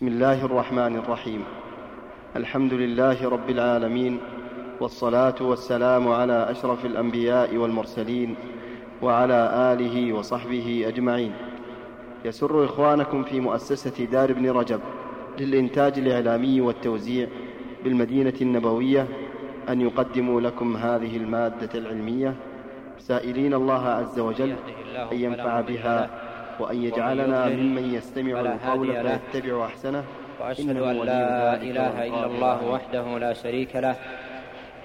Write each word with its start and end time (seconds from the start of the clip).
بسم 0.00 0.08
الله 0.08 0.44
الرحمن 0.44 0.96
الرحيم. 0.96 1.44
الحمد 2.36 2.72
لله 2.72 3.28
رب 3.28 3.50
العالمين 3.50 4.20
والصلاة 4.80 5.34
والسلام 5.40 6.08
على 6.08 6.50
أشرف 6.50 6.86
الأنبياء 6.86 7.56
والمرسلين 7.56 8.34
وعلى 9.02 9.40
آله 9.72 10.12
وصحبه 10.12 10.84
أجمعين. 10.88 11.32
يسر 12.24 12.64
إخوانكم 12.64 13.24
في 13.24 13.40
مؤسسة 13.40 14.04
دار 14.04 14.30
ابن 14.30 14.50
رجب 14.50 14.80
للإنتاج 15.38 15.98
الإعلامي 15.98 16.60
والتوزيع 16.60 17.28
بالمدينة 17.84 18.34
النبوية 18.40 19.06
أن 19.68 19.80
يقدموا 19.80 20.40
لكم 20.40 20.76
هذه 20.76 21.16
المادة 21.16 21.70
العلمية. 21.74 22.34
سائلين 22.98 23.54
الله 23.54 23.88
عز 23.88 24.18
وجل 24.18 24.54
أن 25.12 25.16
ينفع 25.16 25.60
بها 25.60 26.10
وأن 26.60 26.84
يجعلنا 26.84 27.48
ممن 27.48 27.94
يستمع 27.94 28.40
القول 28.40 28.88
فيتبع 29.32 29.66
أحسنه. 29.66 30.04
وأشهد 30.40 30.76
أن 30.76 30.96
لا 30.96 31.56
إله 31.56 32.06
إلا 32.06 32.26
الله 32.26 32.58
وحده 32.64 33.18
لا 33.18 33.32
شريك 33.32 33.76
له. 33.76 33.96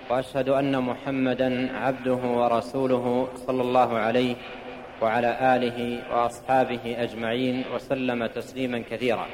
وأشهد 0.10 0.50
أن 0.50 0.82
محمدا 0.82 1.70
عبده 1.76 2.16
ورسوله 2.16 3.28
صلى 3.48 3.62
الله 3.62 3.98
عليه 3.98 4.36
وعلى 5.02 5.56
آله 5.56 6.00
وأصحابه 6.12 6.96
أجمعين 6.98 7.64
وسلم 7.76 8.26
تسليما 8.26 8.84
كثيرا. 8.92 9.26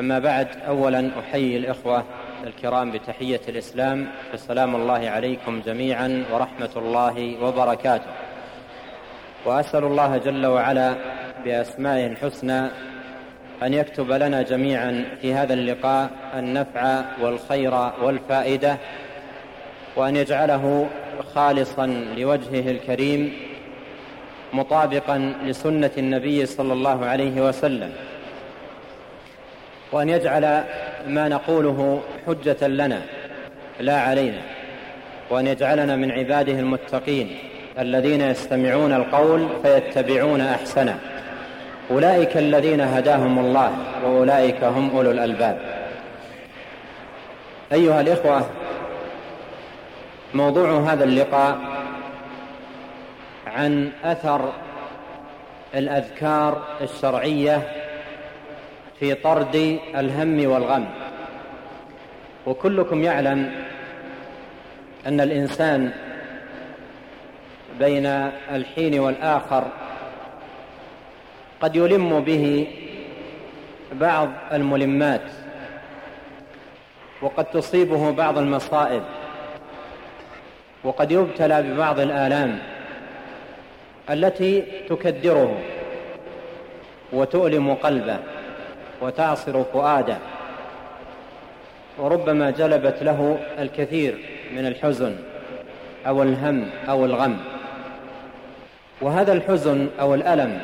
أما 0.00 0.18
بعد 0.18 0.48
أولا 0.68 1.10
أحيي 1.20 1.56
الإخوة 1.56 2.04
الكرام 2.44 2.90
بتحية 2.90 3.40
الإسلام 3.48 4.06
فسلام 4.32 4.76
الله 4.76 5.08
عليكم 5.10 5.60
جميعا 5.66 6.24
ورحمة 6.32 6.70
الله 6.76 7.44
وبركاته. 7.44 8.10
وأسأل 9.46 9.84
الله 9.84 10.16
جل 10.16 10.46
وعلا 10.46 10.94
بأسمائه 11.44 12.06
الحسنى 12.06 12.60
أن 13.62 13.74
يكتب 13.74 14.12
لنا 14.12 14.42
جميعا 14.42 15.04
في 15.22 15.34
هذا 15.34 15.54
اللقاء 15.54 16.10
النفع 16.38 17.02
والخير 17.20 17.74
والفائدة 18.02 18.76
وأن 19.96 20.16
يجعله 20.16 20.88
خالصا 21.34 21.86
لوجهه 22.16 22.70
الكريم 22.70 23.32
مطابقا 24.52 25.32
لسنة 25.44 25.90
النبي 25.98 26.46
صلى 26.46 26.72
الله 26.72 27.06
عليه 27.06 27.40
وسلم 27.40 27.92
وأن 29.92 30.08
يجعل 30.08 30.64
ما 31.06 31.28
نقوله 31.28 32.00
حجة 32.26 32.66
لنا 32.66 33.02
لا 33.80 34.00
علينا 34.00 34.40
وأن 35.30 35.46
يجعلنا 35.46 35.96
من 35.96 36.10
عباده 36.10 36.52
المتقين. 36.52 37.36
الذين 37.78 38.20
يستمعون 38.20 38.92
القول 38.92 39.48
فيتبعون 39.62 40.40
أحسنه. 40.40 40.98
أولئك 41.90 42.36
الذين 42.36 42.80
هداهم 42.80 43.38
الله 43.38 43.72
وأولئك 44.04 44.64
هم 44.64 44.90
أولو 44.96 45.10
الألباب. 45.10 45.58
أيها 47.72 48.00
الإخوة 48.00 48.46
موضوع 50.34 50.92
هذا 50.92 51.04
اللقاء 51.04 51.58
عن 53.46 53.90
أثر 54.04 54.52
الأذكار 55.74 56.62
الشرعية 56.80 57.62
في 59.00 59.14
طرد 59.14 59.78
الهم 59.96 60.50
والغم. 60.50 60.86
وكلكم 62.46 63.02
يعلم 63.02 63.52
أن 65.06 65.20
الإنسان 65.20 65.92
بين 67.78 68.06
الحين 68.50 69.00
والآخر 69.00 69.64
قد 71.60 71.76
يلم 71.76 72.20
به 72.20 72.66
بعض 73.92 74.28
الملمات 74.52 75.22
وقد 77.22 77.44
تصيبه 77.44 78.10
بعض 78.10 78.38
المصائب 78.38 79.02
وقد 80.84 81.12
يبتلى 81.12 81.62
ببعض 81.62 82.00
الآلام 82.00 82.58
التي 84.10 84.64
تكدره 84.88 85.58
وتؤلم 87.12 87.74
قلبه 87.74 88.18
وتعصر 89.00 89.64
فؤاده 89.64 90.16
وربما 91.98 92.50
جلبت 92.50 93.02
له 93.02 93.38
الكثير 93.58 94.18
من 94.52 94.66
الحزن 94.66 95.16
أو 96.06 96.22
الهم 96.22 96.70
أو 96.88 97.04
الغم 97.04 97.36
وهذا 99.00 99.32
الحزن 99.32 99.88
أو 100.00 100.14
الألم 100.14 100.60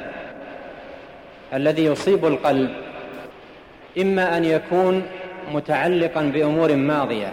الذي 1.55 1.85
يصيب 1.85 2.27
القلب 2.27 2.71
إما 3.99 4.37
أن 4.37 4.45
يكون 4.45 5.07
متعلقا 5.53 6.23
بأمور 6.23 6.77
ماضية 6.77 7.33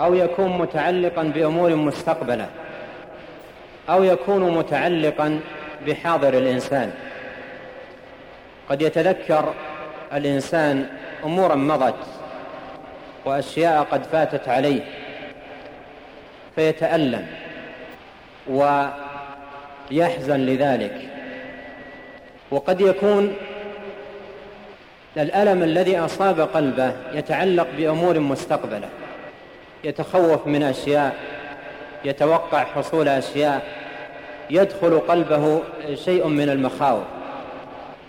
أو 0.00 0.14
يكون 0.14 0.58
متعلقا 0.58 1.22
بأمور 1.22 1.74
مستقبلة 1.74 2.46
أو 3.88 4.04
يكون 4.04 4.50
متعلقا 4.50 5.40
بحاضر 5.86 6.34
الإنسان. 6.34 6.92
قد 8.68 8.82
يتذكر 8.82 9.54
الإنسان 10.12 10.86
امورا 11.24 11.54
مضت 11.54 11.94
وأشياء 13.24 13.82
قد 13.82 14.02
فاتت 14.02 14.48
عليه 14.48 14.80
فيتألم. 16.54 17.26
ويحزن 18.50 20.40
لذلك. 20.40 20.94
وقد 22.50 22.80
يكون 22.80 23.34
الألم 25.16 25.62
الذي 25.62 25.98
أصاب 25.98 26.40
قلبه 26.40 26.92
يتعلق 27.14 27.66
بأمور 27.76 28.18
مستقبلة 28.18 28.88
يتخوف 29.84 30.46
من 30.46 30.62
أشياء 30.62 31.14
يتوقع 32.04 32.64
حصول 32.64 33.08
أشياء 33.08 33.62
يدخل 34.50 34.98
قلبه 34.98 35.62
شيء 35.94 36.26
من 36.26 36.48
المخاوف. 36.48 37.04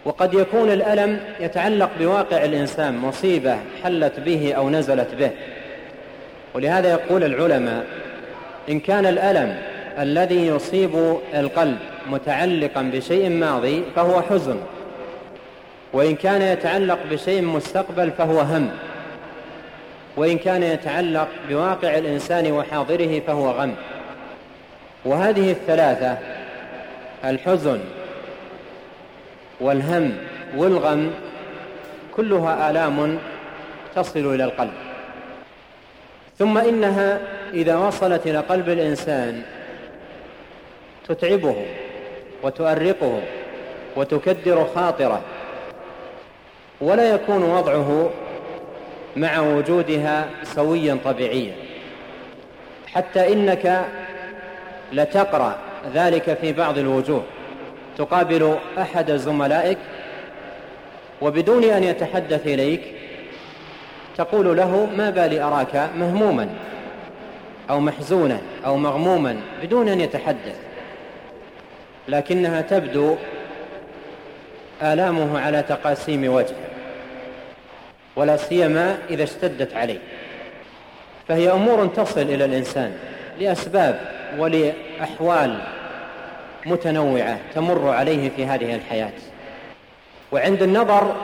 وقد 0.06 0.34
يكون 0.34 0.72
الألم 0.72 1.20
يتعلق 1.40 1.90
بواقع 2.00 2.46
الإنسان 2.46 2.98
مصيبة 2.98 3.58
حلت 3.84 4.20
به 4.20 4.54
أو 4.54 4.70
نزلت 4.70 5.16
به. 5.16 5.32
ولهذا 6.54 6.92
يقول 6.92 7.24
العلماء 7.24 7.86
إن 8.70 8.80
كان 8.80 9.06
الألم 9.06 9.62
الذي 10.00 10.48
يصيب 10.48 11.18
القلب 11.34 11.78
متعلقا 12.10 12.82
بشيء 12.82 13.30
ماضي 13.30 13.84
فهو 13.96 14.22
حزن. 14.22 14.58
وإن 15.94 16.16
كان 16.16 16.42
يتعلق 16.42 17.00
بشيء 17.12 17.42
مستقبل 17.42 18.12
فهو 18.12 18.40
هم. 18.40 18.70
وإن 20.18 20.38
كان 20.38 20.64
يتعلق 20.64 21.28
بواقع 21.50 21.98
الإنسان 21.98 22.52
وحاضره 22.52 23.20
فهو 23.20 23.52
غم. 23.52 23.74
وهذه 25.06 25.52
الثلاثة 25.52 26.18
الحزن 27.26 27.80
والهم 29.60 30.12
والغم 30.58 31.12
كلها 32.16 32.72
آلام 32.72 33.18
تصل 33.96 34.36
إلى 34.36 34.44
القلب. 34.44 34.74
ثم 36.40 36.58
إنها 36.58 37.20
إذا 37.54 37.76
وصلت 37.76 38.28
إلى 38.28 38.38
قلب 38.38 38.70
الإنسان 38.70 39.42
تتعبه 41.14 41.56
وتؤرقه 42.44 43.22
وتكدر 43.96 44.68
خاطره 44.76 45.22
ولا 46.82 47.14
يكون 47.14 47.44
وضعه 47.44 48.10
مع 49.16 49.40
وجودها 49.40 50.30
سويا 50.44 50.98
طبيعيا. 51.06 51.54
حتى 52.88 53.34
إنك 53.34 53.86
لتقرأ 54.94 55.56
ذلك 55.94 56.38
في 56.42 56.54
بعض 56.54 56.78
الوجوه. 56.78 57.24
تقابل 57.98 58.56
أحد 58.78 59.12
زملائك 59.12 59.78
وبدون 61.22 61.64
أن 61.64 61.84
يتحدث 61.84 62.48
إليك 62.48 62.82
تقول 64.18 64.58
له 64.58 64.86
ما 64.98 65.10
بالي 65.10 65.42
أراك 65.42 65.90
مهموما 65.98 66.50
أو 67.70 67.80
محزونا 67.80 68.42
أو 68.66 68.78
مغموما 68.78 69.38
بدون 69.64 69.90
أن 69.90 70.02
يتحدث. 70.02 70.71
لكنها 72.08 72.62
تبدو 72.62 73.16
آلامه 74.82 75.40
على 75.40 75.64
تقاسيم 75.64 76.34
وجهه 76.34 76.56
ولا 78.16 78.38
سيما 78.38 78.98
إذا 79.10 79.24
اشتدت 79.24 79.74
عليه. 79.76 80.00
فهي 81.28 81.52
أمور 81.52 81.88
تصل 81.88 82.22
إلى 82.22 82.46
الإنسان 82.46 82.92
لأسباب 83.40 84.00
ولأحوال 84.38 85.62
متنوعة 86.66 87.38
تمر 87.56 87.90
عليه 87.90 88.30
في 88.30 88.46
هذه 88.46 88.76
الحياة. 88.76 89.12
وعند 90.32 90.64
النظر 90.64 91.16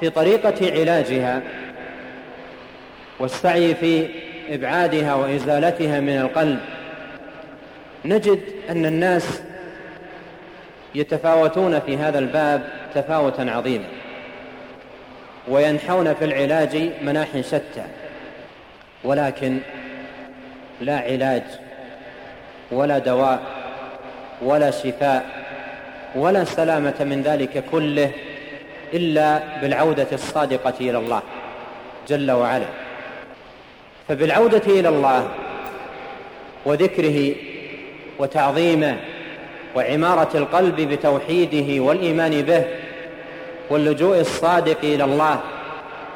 في 0.00 0.10
طريقة 0.10 0.80
علاجها 0.80 1.42
والسعي 3.18 3.74
في 3.74 4.08
إبعادها 4.48 5.14
وإزالتها 5.14 6.00
من 6.00 6.18
القلب 6.20 6.58
نجد 8.04 8.40
أن 8.70 8.86
الناس 8.86 9.42
يتفاوتون 10.94 11.80
في 11.80 11.96
هذا 11.96 12.18
الباب 12.18 12.62
تفاوتا 12.94 13.42
عظيما 13.42 13.84
وينحون 15.48 16.14
في 16.14 16.24
العلاج 16.24 16.90
مناح 17.02 17.28
شتى 17.40 17.84
ولكن 19.04 19.58
لا 20.80 20.98
علاج 20.98 21.42
ولا 22.70 22.98
دواء 22.98 23.40
ولا 24.42 24.70
شفاء 24.70 25.26
ولا 26.14 26.44
سلامة 26.44 26.94
من 27.00 27.22
ذلك 27.22 27.64
كله 27.72 28.10
إلا 28.94 29.40
بالعودة 29.62 30.06
الصادقة 30.12 30.74
إلى 30.80 30.98
الله 30.98 31.22
جل 32.08 32.30
وعلا. 32.30 32.66
فبالعودة 34.08 34.62
إلى 34.66 34.88
الله 34.88 35.28
وذكره 36.64 37.34
وتعظيمه 38.18 38.96
وعمارة 39.76 40.36
القلب 40.36 40.76
بتوحيده 40.80 41.82
والإيمان 41.82 42.42
به 42.42 42.64
واللجوء 43.70 44.20
الصادق 44.20 44.78
إلى 44.82 45.04
الله 45.04 45.40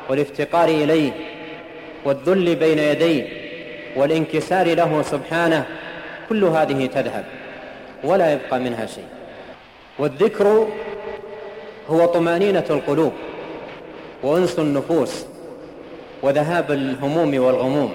والافتقار 0.09 0.69
إليه 0.69 1.13
والذل 2.05 2.57
بين 2.57 2.79
يديه 2.79 3.29
والانكسار 3.97 4.75
له 4.75 5.03
سبحانه 5.03 5.65
كل 6.29 6.45
هذه 6.45 6.87
تذهب 6.87 7.25
ولا 8.05 8.33
يبقى 8.33 8.61
منها 8.61 8.87
شيء. 8.87 9.05
والذكر 9.99 10.69
هو 11.91 12.07
طمأنينة 12.07 12.65
القلوب 12.71 13.13
وأنس 14.23 14.59
النفوس 14.59 15.27
وذهاب 16.23 16.73
الهموم 16.73 17.39
والغموم 17.39 17.93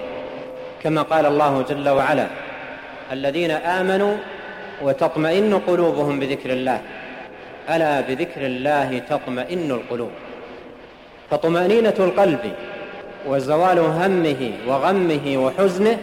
كما 0.82 1.02
قال 1.02 1.26
الله 1.26 1.64
جل 1.68 1.88
وعلا 1.88 2.26
الذين 3.12 3.50
آمنوا 3.50 4.16
وتطمئن 4.82 5.60
قلوبهم 5.66 6.20
بذكر 6.20 6.52
الله. 6.52 6.80
ألا 7.70 8.00
بذكر 8.00 8.46
الله 8.46 8.98
تطمئن 8.98 9.70
القلوب. 9.70 10.10
فطمأنينة 11.30 11.94
القلب 11.98 12.52
وزوال 13.26 13.78
همه 13.78 14.52
وغمه 14.66 15.36
وحزنه 15.36 15.98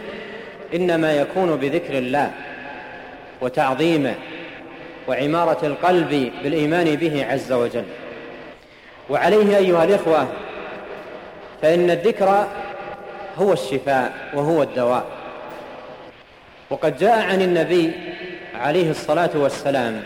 إنما 0.74 1.12
يكون 1.12 1.56
بذكر 1.56 1.98
الله 1.98 2.30
وتعظيمه 3.40 4.14
وعمارة 5.08 5.66
القلب 5.66 6.32
بالإيمان 6.42 6.96
به 6.96 7.26
عز 7.26 7.52
وجل. 7.52 7.84
وعليه 9.10 9.56
أيها 9.56 9.84
الإخوة 9.84 10.28
فإن 11.62 11.90
الذكر 11.90 12.46
هو 13.38 13.52
الشفاء 13.52 14.12
وهو 14.34 14.62
الدواء. 14.62 15.04
وقد 16.70 16.98
جاء 16.98 17.18
عن 17.18 17.42
النبي 17.42 17.92
عليه 18.60 18.90
الصلاة 18.90 19.30
والسلام 19.34 20.02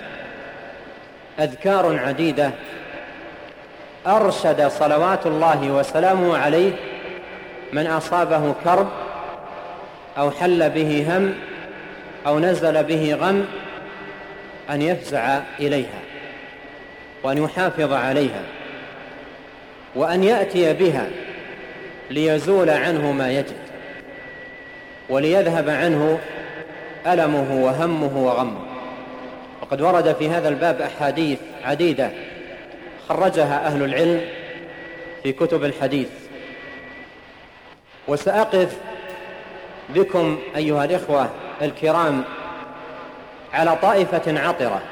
أذكار 1.41 1.99
عديدة 1.99 2.51
أرشد 4.07 4.69
صلوات 4.69 5.27
الله 5.27 5.71
وسلامه 5.71 6.39
عليه 6.39 6.73
من 7.73 7.87
أصابه 7.87 8.55
كرب 8.65 8.89
أو 10.19 10.31
حل 10.31 10.71
به 10.71 11.07
هم 11.09 11.35
أو 12.27 12.39
نزل 12.39 12.85
به 12.85 13.15
غم 13.15 13.45
أن 14.71 14.83
يفزع 14.83 15.41
إليها 15.61 16.01
وأن 17.23 17.45
يحافظ 17.45 17.93
عليها 17.93 18.43
وأن 19.95 20.25
يأتي 20.25 20.73
بها 20.73 21.07
ليزول 22.11 22.71
عنه 22.71 23.13
ما 23.13 23.33
يجد 23.33 23.63
وليذهب 25.09 25.69
عنه 25.69 26.19
ألمه 27.07 27.65
وهمه 27.65 28.19
وغمه. 28.19 28.61
وقد 29.63 29.81
ورد 29.81 30.15
في 30.15 30.31
هذا 30.31 30.49
الباب 30.49 30.81
أحاديث 30.81 31.39
عديدة 31.65 32.11
خرجها 33.09 33.67
أهل 33.67 33.83
العلم 33.83 34.21
في 35.23 35.33
كتب 35.33 35.65
الحديث. 35.65 36.09
وسأقف 38.09 38.77
بكم 39.89 40.39
أيها 40.57 40.85
الإخوة 40.85 41.31
الكرام 41.63 42.25
على 43.53 43.77
طائفة 43.83 44.41
عطرة 44.41 44.83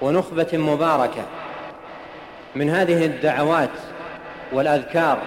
ونخبة 0.00 0.48
مباركة 0.52 1.22
من 2.54 2.70
هذه 2.70 3.04
الدعوات 3.04 3.70
والأذكار 4.52 5.18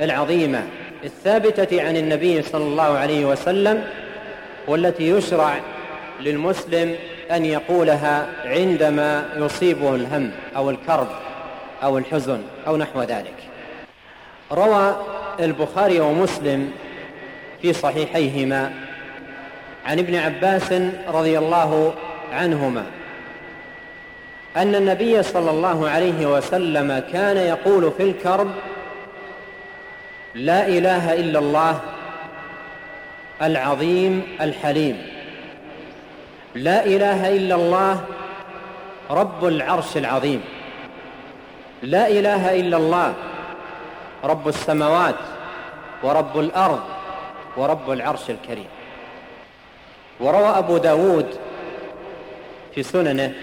العظيمة 0.00 0.62
الثابتة 1.04 1.82
عن 1.82 1.96
النبي 1.96 2.42
صلى 2.42 2.64
الله 2.64 2.98
عليه 2.98 3.24
وسلم 3.24 3.84
والتي 4.68 5.08
يشرع 5.08 5.60
للمسلم 6.20 6.96
أن 7.30 7.44
يقولها 7.44 8.28
عندما 8.44 9.28
يصيبه 9.36 9.94
الهم 9.94 10.30
أو 10.56 10.70
الكرب 10.70 11.08
أو 11.82 11.98
الحزن 11.98 12.42
أو 12.66 12.76
نحو 12.76 13.02
ذلك. 13.02 13.34
روى 14.52 14.96
البخاري 15.40 16.00
ومسلم 16.00 16.72
في 17.62 17.72
صحيحيهما 17.72 18.72
عن 19.86 19.98
ابن 19.98 20.14
عباس 20.14 20.72
رضي 21.08 21.38
الله 21.38 21.94
عنهما 22.32 22.86
أن 24.56 24.74
النبي 24.74 25.22
صلى 25.22 25.50
الله 25.50 25.88
عليه 25.88 26.26
وسلم 26.26 27.02
كان 27.12 27.36
يقول 27.36 27.92
في 27.96 28.02
الكرب 28.02 28.50
لا 30.34 30.66
إله 30.66 31.14
إلا 31.14 31.38
الله 31.38 31.80
العظيم 33.42 34.22
الحليم. 34.40 35.06
لا 36.54 36.84
إله 36.84 37.36
إلا 37.36 37.54
الله 37.54 38.04
رب 39.10 39.44
العرش 39.44 39.96
العظيم. 39.96 40.42
لا 41.82 42.08
إله 42.08 42.60
إلا 42.60 42.76
الله 42.76 43.14
رب 44.24 44.48
السماوات 44.48 45.20
ورب 46.02 46.38
الأرض 46.38 46.80
ورب 47.56 47.90
العرش 47.90 48.30
الكريم. 48.30 48.68
وروى 50.20 50.48
أبو 50.58 50.78
داود 50.78 51.26
في 52.74 52.82
سننه 52.82 53.34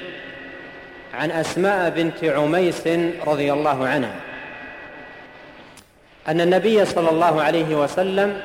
عن 1.13 1.31
أسماء 1.31 1.89
بنت 1.89 2.24
عميس 2.24 2.88
رضي 3.27 3.53
الله 3.53 3.88
عنها 3.88 4.15
أن 6.27 6.41
النبي 6.41 6.86
صلى 6.86 7.09
الله 7.09 7.41
عليه 7.41 7.75
وسلم 7.75 8.41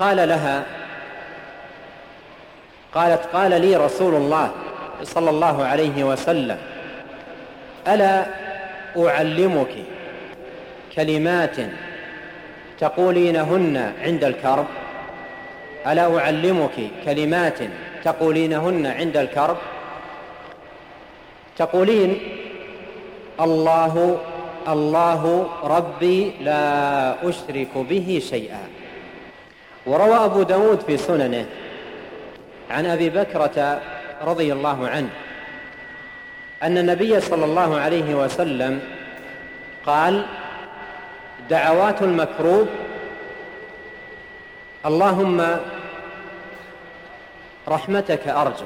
قال 0.00 0.28
لها 0.28 0.64
قالت 2.94 3.26
قال 3.32 3.60
لي 3.60 3.76
رسول 3.76 4.14
الله 4.14 4.50
صلى 5.02 5.30
الله 5.30 5.64
عليه 5.64 6.04
وسلم 6.04 6.58
ألا 7.88 8.26
أعلمك 8.96 9.74
كلمات 10.96 11.56
تقولينهن 12.78 13.92
عند 14.02 14.24
الكرب؟ 14.24 14.66
ألا 15.86 16.18
أعلمك 16.18 16.90
كلمات 17.04 17.58
تقولينهن 18.04 18.86
عند 18.86 19.16
الكرب؟ 19.16 19.56
تقولين 21.56 22.18
الله 23.40 24.18
الله 24.68 25.46
ربي 25.64 26.32
لا 26.40 27.28
أشرك 27.28 27.68
به 27.74 28.22
شيئا. 28.30 28.79
وروى 29.90 30.24
أبو 30.24 30.42
داود 30.42 30.80
في 30.80 30.96
سننه 30.96 31.46
عن 32.70 32.86
أبي 32.86 33.10
بكرة 33.10 33.80
رضي 34.22 34.52
الله 34.52 34.88
عنه 34.88 35.08
أن 36.62 36.78
النبي 36.78 37.20
صلى 37.20 37.44
الله 37.44 37.80
عليه 37.80 38.14
وسلم 38.14 38.80
قال 39.86 40.26
دعوات 41.50 42.02
المكروب 42.02 42.68
اللهم 44.86 45.56
رحمتك 47.68 48.28
أرجو 48.28 48.64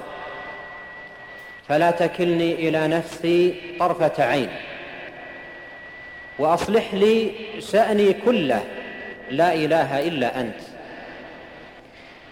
فلا 1.68 1.90
تكلني 1.90 2.54
إلى 2.54 2.88
نفسي 2.88 3.54
طرفة 3.78 4.24
عين 4.24 4.48
وأصلح 6.38 6.94
لي 6.94 7.30
شأني 7.58 8.12
كله 8.12 8.64
لا 9.30 9.54
إله 9.54 10.08
إلا 10.08 10.40
أنت. 10.40 10.73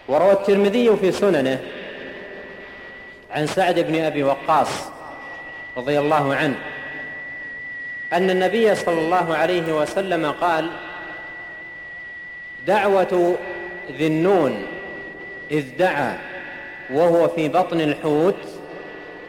وروى 0.07 0.31
الترمذي 0.31 0.97
في 0.97 1.11
سننه 1.11 1.59
عن 3.31 3.47
سعد 3.47 3.79
بن 3.79 4.03
أبي 4.03 4.23
وقاص 4.23 4.69
رضي 5.77 5.99
الله 5.99 6.35
عنه 6.35 6.55
أن 8.13 8.29
النبي 8.29 8.75
صلى 8.75 8.99
الله 8.99 9.35
عليه 9.35 9.81
وسلم 9.81 10.31
قال 10.31 10.69
دعوة 12.67 13.37
ذي 13.91 14.07
النون 14.07 14.65
إذ 15.51 15.77
دعا 15.77 16.19
وهو 16.91 17.27
في 17.27 17.49
بطن 17.49 17.81
الحوت 17.81 18.35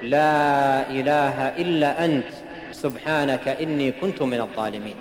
لا 0.02 0.90
إله 0.90 1.48
إلا 1.48 2.04
أنت 2.04 2.26
سبحانك 2.72 3.48
إني 3.48 3.92
كنت 3.92 4.22
من 4.22 4.40
الظالمين. 4.40 4.96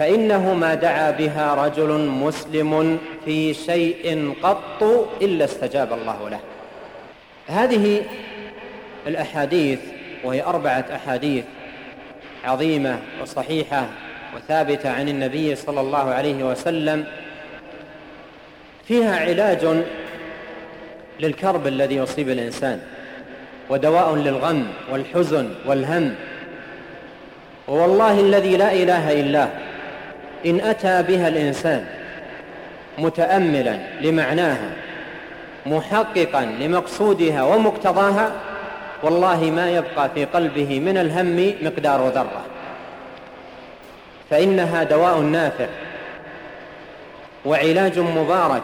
فإنه 0.00 0.54
ما 0.54 0.74
دعا 0.74 1.10
بها 1.10 1.54
رجل 1.54 1.98
مسلم 1.98 2.98
في 3.24 3.54
شيء 3.54 4.34
قط 4.42 4.82
إلا 5.22 5.44
استجاب 5.44 5.92
الله 5.92 6.28
له. 6.28 6.40
هذه 7.46 8.02
الأحاديث 9.06 9.78
وهي 10.24 10.42
أربعة 10.42 10.84
أحاديث 10.94 11.44
عظيمة 12.44 12.98
وصحيحة 13.22 13.86
وثابتة 14.36 14.90
عن 14.90 15.08
النبي 15.08 15.56
صلى 15.56 15.80
الله 15.80 16.10
عليه 16.10 16.44
وسلم 16.44 17.04
فيها 18.88 19.16
علاج 19.16 19.82
للكرب 21.20 21.66
الذي 21.66 21.96
يصيب 21.96 22.28
الإنسان 22.28 22.80
ودواء 23.70 24.14
للغم 24.14 24.66
والحزن 24.92 25.48
والهم. 25.66 26.14
ووالله 27.68 28.20
الذي 28.20 28.56
لا 28.56 28.72
إله 28.72 29.20
إلا 29.20 29.69
إن 30.46 30.60
أتى 30.60 31.02
بها 31.02 31.28
الإنسان 31.28 31.86
متأملا 32.98 33.78
لمعناها 34.00 34.70
محققا 35.66 36.44
لمقصودها 36.44 37.42
ومقتضاها 37.42 38.32
والله 39.02 39.50
ما 39.50 39.70
يبقى 39.70 40.10
في 40.14 40.24
قلبه 40.24 40.80
من 40.80 40.96
الهم 40.96 41.54
مقدار 41.62 42.08
ذرة. 42.08 42.44
فإنها 44.30 44.84
دواء 44.84 45.18
نافع 45.18 45.66
وعلاج 47.44 47.98
مبارك 47.98 48.62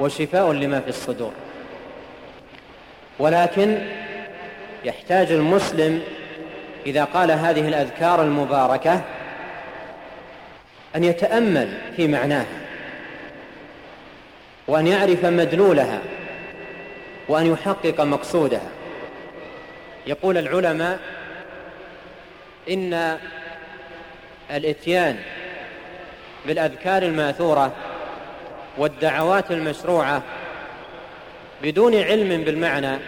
وشفاء 0.00 0.52
لما 0.52 0.80
في 0.80 0.88
الصدور. 0.88 1.32
ولكن 3.18 3.78
يحتاج 4.84 5.32
المسلم 5.32 6.02
إذا 6.86 7.04
قال 7.04 7.30
هذه 7.30 7.68
الأذكار 7.68 8.22
المباركة 8.22 9.00
أن 10.96 11.04
يتأمل 11.04 11.68
في 11.96 12.08
معناها 12.08 12.46
وأن 14.68 14.86
يعرف 14.86 15.24
مدلولها 15.24 16.00
وأن 17.28 17.52
يحقق 17.52 18.00
مقصودها. 18.00 18.68
يقول 20.06 20.38
العلماء 20.38 20.98
إن 22.70 23.18
الإتيان 24.50 25.16
بالأذكار 26.46 27.02
الماثورة 27.02 27.72
والدعوات 28.78 29.50
المشروعة 29.50 30.22
بدون 31.62 32.02
علم 32.02 32.44
بالمعنى 32.44 32.98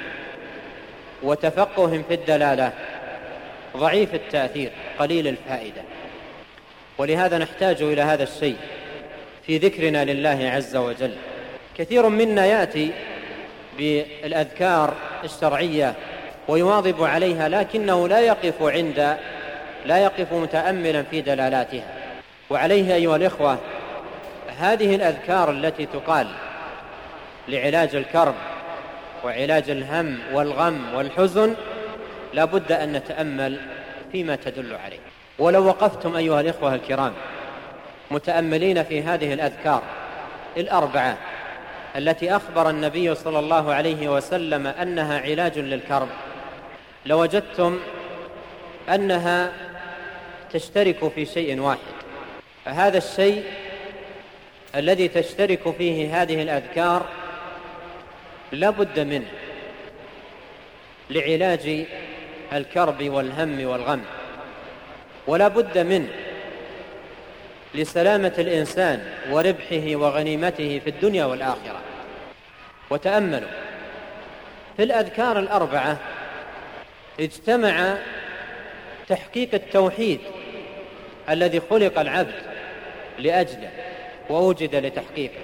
وتفقه 1.22 2.02
في 2.08 2.14
الدلالة 2.14 2.72
ضعيف 3.76 4.14
التأثير 4.14 4.70
قليل 4.99 5.28
الفائدة. 5.28 5.82
ولهذا 7.00 7.38
نحتاج 7.38 7.83
إلى 7.83 8.02
هذا 8.02 8.23
الشيء 8.23 8.57
في 9.47 9.59
ذكرنا 9.59 10.04
لله 10.04 10.50
عز 10.54 10.76
وجل. 10.76 11.12
كثير 11.78 12.09
منا 12.09 12.47
يأتي 12.47 12.90
بالأذكار 13.78 14.95
الشرعية 15.25 15.95
ويواظب 16.49 17.04
عليها 17.04 17.49
لكنه 17.49 18.09
لا 18.09 18.21
يقف 18.21 18.62
عند 18.62 19.16
لا 19.87 19.99
يقف 19.99 20.33
متأملا 20.33 21.02
في 21.02 21.21
دلالاتها. 21.21 21.95
وعليه 22.50 22.95
أيها 22.95 23.16
الإخوة 23.16 23.59
هذه 24.59 24.95
الأذكار 24.95 25.50
التي 25.50 25.87
تقال 25.87 26.26
لعلاج 27.49 27.95
الكرب 27.95 28.35
وعلاج 29.25 29.71
الهم 29.71 30.19
والغم 30.33 30.95
والحزن 30.95 31.54
لا 32.35 32.45
بد 32.45 32.73
أن 32.73 32.92
نتأمل 32.92 33.61
فيما 34.12 34.37
تدل 34.37 34.75
عليه. 34.75 35.10
ولو 35.40 35.66
وقفتم 35.66 36.16
أيها 36.16 36.40
الإخوة 36.40 36.75
الكرام 36.75 37.12
متأملين 38.11 38.82
في 38.82 39.02
هذه 39.02 39.32
الأذكار 39.32 39.82
الأربعة 40.56 41.16
التي 41.97 42.37
أخبر 42.37 42.70
النبي 42.70 43.14
صلى 43.14 43.38
الله 43.38 43.75
عليه 43.75 44.09
وسلم 44.09 44.66
أنها 44.66 45.20
علاج 45.20 45.59
للكرب 45.59 46.09
لوجدتم 47.06 47.78
أنها 48.88 49.52
تشترك 50.52 51.09
في 51.14 51.26
شيء 51.26 51.61
واحد. 51.61 51.78
هذا 52.64 52.99
الشيء 52.99 53.44
الذي 54.75 55.09
تشترك 55.09 55.75
فيه 55.78 56.23
هذه 56.23 56.42
الأذكار 56.42 57.06
لا 58.52 58.70
بد 58.70 59.00
منه 59.00 59.28
لعلاج 61.11 61.87
الكرب 62.52 63.02
والهم 63.02 63.66
والغم. 63.66 64.02
ولا 65.30 65.49
بد 65.49 65.78
منه 65.78 66.08
لسلامة 67.75 68.32
الإنسان 68.38 69.02
وربحه 69.30 69.96
وغنيمته 69.96 70.80
في 70.84 70.90
الدنيا 70.90 71.25
والآخرة. 71.25 71.80
وتأملوا. 72.90 73.49
في 74.76 74.82
الأذكار 74.82 75.38
الأربعة 75.38 75.96
اجتمع 77.20 77.94
تحقيق 79.08 79.54
التوحيد 79.54 80.20
الذي 81.28 81.60
خلق 81.70 81.99
العبد 81.99 82.42
لأجله 83.18 83.70
ووجد 84.30 84.75
لتحقيقه. 84.75 85.40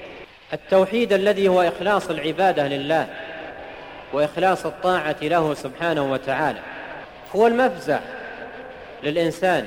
التوحيد 0.52 1.12
الذي 1.12 1.48
هو 1.48 1.62
إخلاص 1.62 2.10
العبادة 2.10 2.68
لله 2.68 3.06
وإخلاص 4.12 4.66
الطاعة 4.66 5.16
له 5.22 5.54
سبحانه 5.54 6.12
وتعالى. 6.12 6.60
هو 7.36 7.46
المفزع 7.46 7.98
للإنسان 9.02 9.66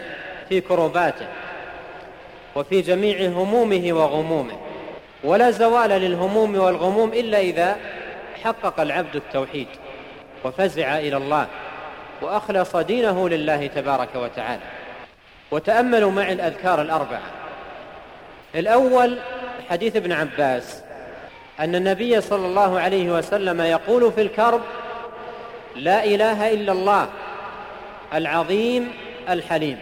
في 0.49 0.61
كرباته 0.61 1.27
وفي 2.55 2.81
جميع 2.81 3.27
همومه 3.27 3.93
وغمومه. 3.93 4.57
ولا 5.23 5.51
زوال 5.51 5.89
للهموم 5.89 6.55
والغموم 6.55 7.09
إلا 7.13 7.39
إذا 7.39 7.77
حقق 8.43 8.79
العبد 8.79 9.15
التوحيد 9.15 9.67
وفزع 10.45 10.97
إلى 10.97 11.17
الله 11.17 11.47
وأخلص 12.21 12.75
دينه 12.75 13.29
لله 13.29 13.67
تبارك 13.67 14.15
وتعالى. 14.15 14.61
وتأملوا 15.51 16.11
معي 16.11 16.33
الأذكار 16.33 16.81
الأربعة. 16.81 17.31
الأول 18.55 19.17
حديث 19.69 19.95
ابن 19.95 20.11
عباس 20.11 20.83
أن 21.59 21.75
النبي 21.75 22.21
صلى 22.21 22.45
الله 22.45 22.79
عليه 22.79 23.09
وسلم 23.09 23.61
يقول 23.61 24.11
في 24.11 24.21
الكرب 24.21 24.61
لا 25.75 26.03
إله 26.03 26.53
إلا 26.53 26.71
الله 26.71 27.09
العظيم 28.13 28.91
الحليم. 29.33 29.77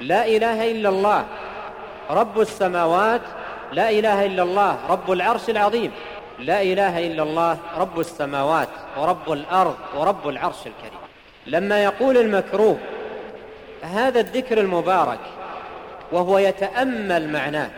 لا 0.00 0.26
إله 0.26 0.70
إلا 0.70 0.88
الله 0.88 1.24
رب 2.10 2.40
السماوات 2.40 3.20
لا 3.72 3.90
إله 3.90 4.26
إلا 4.26 4.42
الله 4.42 4.78
رب 4.88 5.12
العرش 5.12 5.50
العظيم. 5.50 5.92
لا 6.38 6.62
إله 6.62 7.06
إلا 7.06 7.22
الله 7.22 7.58
رب 7.76 8.00
السماوات 8.00 8.68
ورب 8.96 9.32
الأرض 9.32 9.76
ورب 9.96 10.28
العرش 10.28 10.58
الكريم. 10.66 11.00
لما 11.46 11.84
يقول 11.84 12.16
المكروه 12.16 12.78
هذا 13.82 14.20
الذكر 14.20 14.60
المبارك 14.60 15.18
وهو 16.12 16.38
يتأمل 16.38 17.32
معناه 17.32 17.70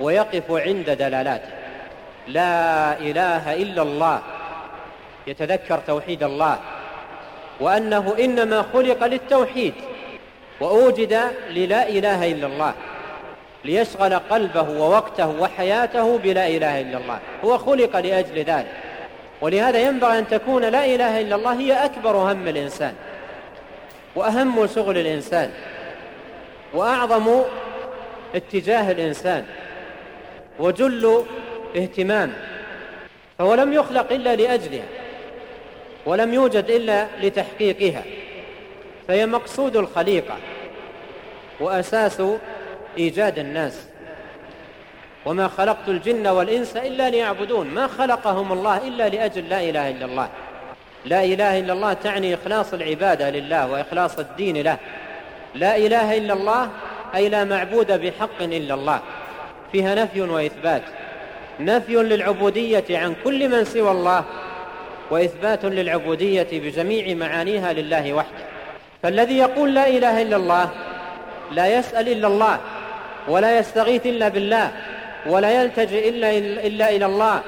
ويقف 0.00 0.50
عند 0.50 0.90
دلالاته. 0.90 1.48
لا 2.28 2.98
إله 2.98 3.54
إلا 3.54 3.82
الله 3.82 4.22
يتذكر 5.26 5.78
توحيد 5.78 6.22
الله 6.22 6.58
وأنه 7.60 8.14
إنما 8.18 8.62
خلق 8.72 9.04
للتوحيد 9.06 9.74
وأوجد 10.60 11.20
للا 11.50 11.88
إله 11.88 12.32
إلا 12.32 12.46
الله 12.46 12.74
ليشغل 13.64 14.14
قلبه 14.14 14.70
ووقته 14.70 15.40
وحياته 15.40 16.18
بلا 16.18 16.46
إله 16.48 16.80
إلا 16.80 16.98
الله. 16.98 17.18
هو 17.44 17.58
خلق 17.58 17.96
لأجل 17.96 18.38
ذلك. 18.38 18.72
ولهذا 19.40 19.78
ينبغي 19.78 20.18
أن 20.18 20.28
تكون 20.28 20.64
لا 20.64 20.84
إله 20.84 21.20
إلا 21.20 21.36
الله 21.36 21.60
هي 21.60 21.84
أكبر 21.84 22.16
هم 22.16 22.48
الإنسان 22.48 22.94
وأهم 24.14 24.66
شغل 24.66 24.98
الإنسان 24.98 25.50
وأعظم 26.74 27.42
اتجاه 28.34 28.90
الإنسان 28.90 29.44
وجل 30.58 31.24
اهتمام 31.76 32.32
فهو 33.38 33.54
لم 33.54 33.72
يخلق 33.72 34.12
إلا 34.12 34.36
لأجلها. 34.36 34.84
ولم 36.06 36.34
يوجد 36.34 36.70
إلا 36.70 37.06
لتحقيقها 37.22 38.02
فهي 39.08 39.26
مقصود 39.26 39.76
الخليقة 39.76 40.36
وأساس 41.60 42.22
إيجاد 42.98 43.38
الناس. 43.38 43.86
وما 45.26 45.48
خلقت 45.48 45.88
الجن 45.88 46.26
والإنس 46.26 46.76
إلا 46.76 47.10
ليعبدون 47.10 47.66
ما 47.66 47.86
خلقهم 47.86 48.52
الله 48.52 48.88
إلا 48.88 49.08
لأجل 49.08 49.48
لا 49.48 49.60
إله 49.60 49.90
إلا 49.90 50.04
الله. 50.04 50.28
لا 51.04 51.24
إله 51.24 51.58
إلا 51.58 51.72
الله 51.72 51.92
تعني 51.92 52.34
إخلاص 52.34 52.74
العبادة 52.74 53.30
لله 53.30 53.70
وإخلاص 53.72 54.18
الدين 54.18 54.62
له. 54.62 54.76
لا 55.54 55.76
إله 55.76 56.16
إلا 56.16 56.32
الله 56.32 56.70
أي 57.14 57.28
لا 57.28 57.44
معبود 57.44 57.92
بحق 57.92 58.42
إلا 58.42 58.74
الله. 58.74 59.00
فيها 59.72 59.94
نفي 59.94 60.20
وإثبات. 60.20 60.82
نفي 61.60 61.94
للعبودية 61.94 62.84
عن 62.90 63.14
كل 63.24 63.48
من 63.48 63.64
سوى 63.64 63.90
الله 63.90 64.24
وإثبات 65.10 65.64
للعبودية 65.64 66.48
بجميع 66.52 67.14
معانيها 67.14 67.72
لله 67.72 68.12
وحده. 68.12 68.44
فالذي 69.02 69.38
يقول 69.38 69.74
لا 69.74 69.88
إله 69.88 70.22
إلا 70.22 70.36
الله 70.36 70.70
لا 71.52 71.78
يسأل 71.78 72.08
إلا 72.08 72.28
الله 72.28 72.58
ولا 73.28 73.58
يستغيث 73.58 74.06
إلا 74.06 74.28
بالله 74.28 74.72
ولا 75.26 75.62
يلتجئ 75.62 76.08
إلا, 76.08 76.30
إلا 76.66 76.90
إلى 76.90 77.06
الله 77.06 77.40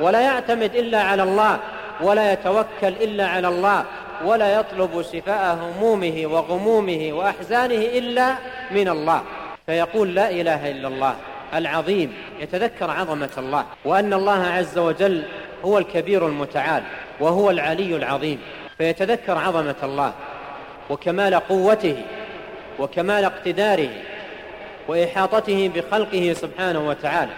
ولا 0.00 0.20
يعتمد 0.20 0.74
إلا 0.74 1.02
على 1.02 1.22
الله 1.22 1.58
ولا 2.00 2.32
يتوكل 2.32 2.66
إلا 2.82 3.26
على 3.26 3.48
الله 3.48 3.84
ولا 4.24 4.60
يطلب 4.60 5.02
شفاء 5.12 5.58
همومه 5.62 6.22
وغمومه 6.26 7.10
وأحزانه 7.12 7.74
إلا 7.74 8.34
من 8.70 8.88
الله. 8.88 9.22
فيقول 9.66 10.14
لا 10.14 10.30
إله 10.30 10.70
إلا 10.70 10.88
الله 10.88 11.14
العظيم 11.54 12.12
يتذكر 12.40 12.90
عظمة 12.90 13.30
الله 13.38 13.64
وأن 13.84 14.12
الله 14.12 14.46
عز 14.46 14.78
وجل 14.78 15.22
هو 15.64 15.78
الكبير 15.78 16.26
المتعال. 16.26 16.82
وهو 17.20 17.50
العلي 17.50 17.96
العظيم 17.96 18.40
فيتذكر 18.78 19.38
عظمة 19.38 19.74
الله 19.82 20.12
وكمال 20.90 21.34
قوته 21.34 22.02
وكمال 22.78 23.24
اقتداره 23.24 23.88
وإحاطته 24.88 25.70
بخلقه 25.74 26.32
سبحانه 26.32 26.88
وتعالى 26.88 27.32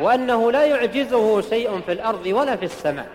وأنه 0.00 0.52
لا 0.52 0.64
يعجزه 0.64 1.40
شيء 1.40 1.80
في 1.86 1.92
الأرض 1.92 2.26
ولا 2.26 2.56
في 2.56 2.64
السماء 2.64 3.06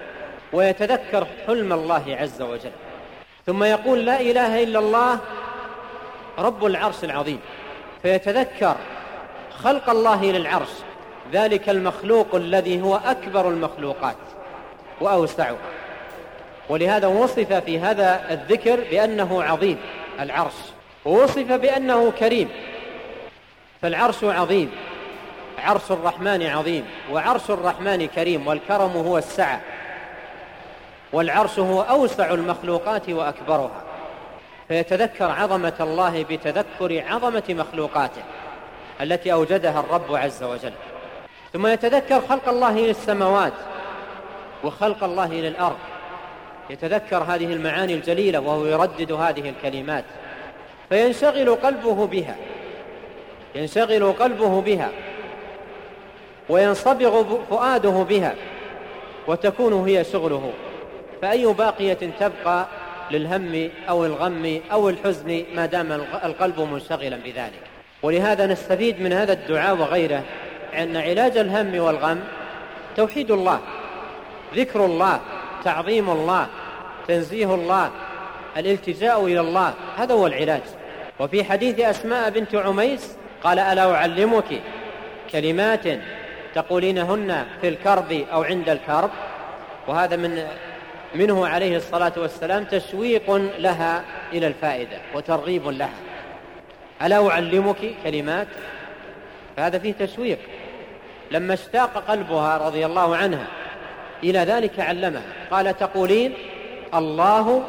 ويتذكر 0.54 1.28
حلم 1.48 1.74
الله 1.74 2.18
عز 2.20 2.42
وجل. 2.42 2.72
ثم 3.46 3.64
يقول 3.64 4.06
لا 4.06 4.22
إله 4.22 4.64
إلا 4.64 4.80
الله 4.80 5.20
رب 6.40 6.66
العرش 6.66 7.04
العظيم 7.04 7.40
فيتذكر 8.02 8.76
خلق 9.64 9.90
الله 9.90 10.26
للعرش 10.26 10.70
ذلك 11.34 11.70
المخلوق 11.70 12.36
الذي 12.36 12.82
هو 12.82 12.96
أكبر 12.96 13.50
المخلوقات 13.50 14.16
وأوسعها 15.02 15.58
ولهذا 16.70 17.08
وصف 17.08 17.54
في 17.54 17.80
هذا 17.80 18.26
الذكر 18.32 18.76
بأنه 18.92 19.44
عظيم 19.44 19.78
العرش. 20.20 20.54
ووصف 21.06 21.52
بأنه 21.52 22.12
كريم. 22.12 22.50
فالعرش 23.82 24.24
عظيم. 24.24 24.72
عرش 25.58 25.92
الرحمن 25.92 26.46
عظيم. 26.46 26.86
وعرش 27.12 27.50
الرحمن 27.50 28.08
كريم 28.08 28.48
والكرم 28.48 28.92
هو 28.92 29.18
السعة. 29.18 29.62
والعرش 31.14 31.60
هو 31.60 31.82
أوسع 31.82 32.34
المخلوقات 32.34 33.10
وأكبرها. 33.10 33.84
فيتذكر 34.68 35.32
عظمة 35.32 35.74
الله 35.80 36.24
بتذكر 36.30 37.04
عظمة 37.10 37.44
مخلوقاته 37.50 38.24
التي 39.02 39.34
أوجدها 39.34 39.80
الرب 39.80 40.16
عز 40.16 40.44
وجل. 40.44 40.74
ثم 41.54 41.68
يتذكر 41.68 42.22
خلق 42.22 42.50
الله 42.50 42.80
للسماوات 42.80 43.54
وخلق 44.64 45.04
الله 45.04 45.34
للأرض. 45.34 45.78
يتذكر 46.70 47.18
هذه 47.18 47.54
المعاني 47.54 47.94
الجليلة 47.94 48.40
وهو 48.40 48.66
يردد 48.66 49.12
هذه 49.12 49.50
الكلمات. 49.50 50.04
فينشغل 50.90 51.56
قلبه 51.56 52.08
بها. 52.08 52.36
ينشغل 53.56 54.12
قلبه 54.12 54.62
بها. 54.62 54.90
وينصبغ 56.50 57.24
فؤاده 57.50 58.04
بها. 58.10 58.36
وتكون 59.28 59.88
هي 59.88 60.04
شغله. 60.04 60.54
فأي 61.22 61.46
باقية 61.46 62.00
تبقى 62.20 62.68
للهم 63.12 63.70
أو 63.90 64.06
الغم 64.06 64.62
أو 64.72 64.90
الحزن 64.90 65.44
ما 65.56 65.66
دام 65.66 65.92
القلب 66.24 66.60
منشغلا 66.60 67.18
بذلك. 67.18 67.62
ولهذا 68.04 68.46
نستفيد 68.46 69.02
من 69.02 69.14
هذا 69.14 69.34
الدعاء 69.34 69.76
وغيره 69.76 70.24
أن 70.74 70.98
علاج 70.98 71.38
الهم 71.38 71.80
والغم 71.80 72.20
توحيد 72.98 73.32
الله 73.32 73.60
ذكر 74.56 74.86
الله 74.86 75.20
تعظيم 75.66 76.10
الله 76.10 76.48
تنزيه 77.08 77.56
الله 77.56 77.92
الالتجاء 78.58 79.26
إلى 79.26 79.40
الله 79.40 79.74
هذا 79.98 80.14
هو 80.14 80.28
العلاج. 80.28 80.62
وفي 81.20 81.44
حديث 81.44 81.80
أسماء 81.80 82.30
بنت 82.30 82.56
عميس 82.56 83.16
قال 83.44 83.60
ألا 83.60 83.96
أعلمك 83.96 84.62
كلمات 85.32 85.84
تقولينهن 86.56 87.46
في 87.62 87.68
الكرب 87.68 88.12
أو 88.12 88.44
عند 88.44 88.70
الكرب؟ 88.70 89.10
وهذا 89.88 90.16
من 90.16 90.48
منه 91.16 91.48
عليه 91.48 91.78
الصلاة 91.78 92.14
والسلام 92.18 92.64
تشويق 92.64 93.32
لها 93.60 94.04
إلى 94.34 94.48
الفائدة 94.48 94.98
وترغيب 95.16 95.68
لها. 95.68 96.00
ألا 97.02 97.30
أعلمك 97.30 97.96
كلمات؟ 98.04 98.48
فهذا 99.58 99.80
فيه 99.80 99.94
تشويق 99.94 100.40
لما 101.32 101.54
اشتاق 101.54 101.98
قلبها 102.08 102.58
رضي 102.58 102.86
الله 102.86 103.16
عنها 103.16 103.48
إلى 104.24 104.40
ذلك 104.40 104.80
علمها. 104.80 105.22
قال 105.52 105.78
تقولين 105.78 106.34
الله 106.94 107.64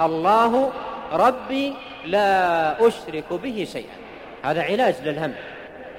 الله 0.00 0.72
ربي 1.12 1.74
لا 2.04 2.86
أشرك 2.86 3.32
به 3.32 3.66
شيئا. 3.72 3.96
هذا 4.42 4.62
علاج 4.62 4.94
للهم. 5.04 5.32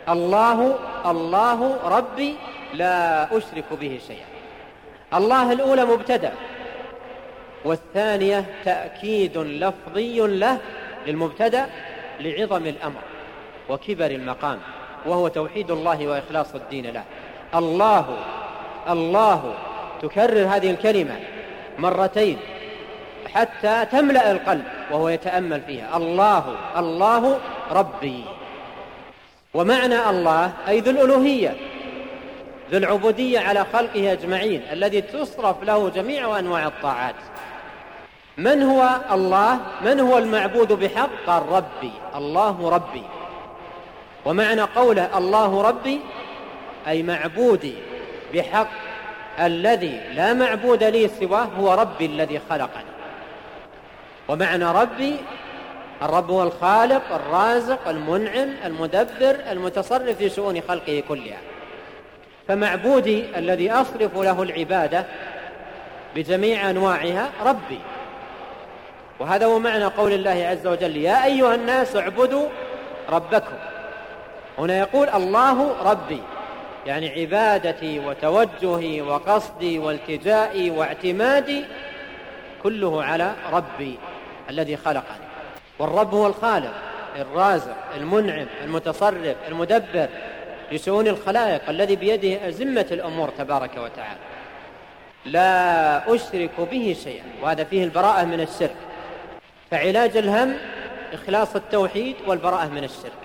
الله 0.09 0.75
الله 1.05 1.77
ربي 1.97 2.35
لا 2.73 3.25
أشرك 3.37 3.65
به 3.81 3.99
شيئا. 4.07 4.25
الله 5.13 5.51
الأولى 5.51 5.85
مبتدأ 5.85 6.31
والثانية 7.65 8.45
تأكيد 8.65 9.37
لفظي 9.37 10.19
له 10.19 10.57
للمبتدأ 11.07 11.69
لعظم 12.19 12.65
الأمر 12.65 13.01
وكبر 13.69 14.05
المقام 14.05 14.59
وهو 15.05 15.27
توحيد 15.27 15.71
الله 15.71 16.07
وإخلاص 16.07 16.55
الدين 16.55 16.85
له. 16.85 17.03
الله 17.55 18.17
الله 18.89 19.53
تكرر 20.01 20.45
هذه 20.45 20.71
الكلمة 20.71 21.19
مرتين 21.79 22.37
حتى 23.33 23.85
تملأ 23.91 24.31
القلب 24.31 24.63
وهو 24.91 25.09
يتأمل 25.09 25.61
فيها. 25.61 25.97
الله 25.97 26.55
الله 26.77 27.39
ربي. 27.71 28.23
ومعنى 29.53 30.09
الله 30.09 30.51
أي 30.67 30.79
ذو 30.79 30.91
الألوهية 30.91 31.55
ذو 32.71 32.77
العبودية 32.77 33.39
على 33.39 33.65
خلقه 33.73 34.11
أجمعين 34.11 34.61
الذي 34.71 35.01
تصرف 35.01 35.63
له 35.63 35.89
جميع 35.89 36.39
أنواع 36.39 36.67
الطاعات. 36.67 37.15
من 38.37 38.63
هو 38.63 38.89
الله؟ 39.11 39.59
من 39.81 39.99
هو 39.99 40.17
المعبود 40.17 40.73
بحق؟ 40.73 41.09
قال 41.27 41.43
ربي 41.49 41.91
الله 42.15 42.69
ربي. 42.69 43.03
ومعنى 44.25 44.61
قوله 44.61 45.17
الله 45.17 45.61
ربي 45.61 45.99
أي 46.87 47.03
معبودي 47.03 47.73
بحق 48.33 48.67
الذي 49.39 50.01
لا 50.15 50.33
معبود 50.33 50.83
لي 50.83 51.07
سواه 51.19 51.47
هو 51.59 51.73
ربي 51.73 52.05
الذي 52.05 52.41
خلقني. 52.49 52.91
ومعنى 54.27 54.65
ربي 54.71 55.15
الرب 56.01 56.31
هو 56.31 56.43
الخالق 56.43 57.01
الرازق 57.11 57.87
المنعم 57.87 58.49
المدبر 58.65 59.35
المتصرف 59.51 60.17
في 60.17 60.29
شؤون 60.29 60.61
خلقه 60.61 61.03
كلها. 61.09 61.37
فمعبودي 62.47 63.25
الذي 63.37 63.71
أصرف 63.71 64.17
له 64.17 64.43
العبادة 64.43 65.05
بجميع 66.15 66.69
أنواعها 66.69 67.29
ربي. 67.45 67.79
وهذا 69.19 69.45
هو 69.45 69.59
معنى 69.59 69.85
قول 69.85 70.13
الله 70.13 70.47
عز 70.47 70.67
وجل 70.67 70.97
يا 70.97 71.25
أيها 71.25 71.55
الناس 71.55 71.95
اعبدوا 71.95 72.47
ربكم. 73.09 73.55
هنا 74.57 74.77
يقول 74.79 75.09
الله 75.09 75.75
ربي. 75.91 76.21
يعني 76.85 77.21
عبادتي 77.21 77.99
وتوجهي 77.99 79.01
وقصدي 79.01 79.79
والتجائي 79.79 80.69
واعتمادي 80.69 81.63
كله 82.63 83.03
على 83.03 83.33
ربي 83.51 83.97
الذي 84.49 84.77
خلقني. 84.77 85.25
والرب 85.79 86.13
هو 86.13 86.27
الخالق 86.27 86.73
الرازق 87.15 87.77
المنعم 87.97 88.47
المتصرف 88.63 89.35
المدبر 89.47 90.09
لشؤون 90.71 91.07
الخلائق 91.07 91.69
الذي 91.69 91.95
بيده 91.95 92.47
أزمة 92.47 92.85
الأمور 92.91 93.29
تبارك 93.29 93.77
وتعالى. 93.77 94.19
لا 95.25 96.15
أشرك 96.15 96.61
به 96.71 96.95
شيئا 97.03 97.23
وهذا 97.41 97.63
فيه 97.63 97.83
البراءة 97.83 98.25
من 98.25 98.41
الشرك. 98.41 98.75
فعلاج 99.71 100.17
الهم 100.17 100.53
إخلاص 101.13 101.55
التوحيد 101.55 102.15
والبراءة 102.27 102.67
من 102.67 102.83
الشرك. 102.83 103.20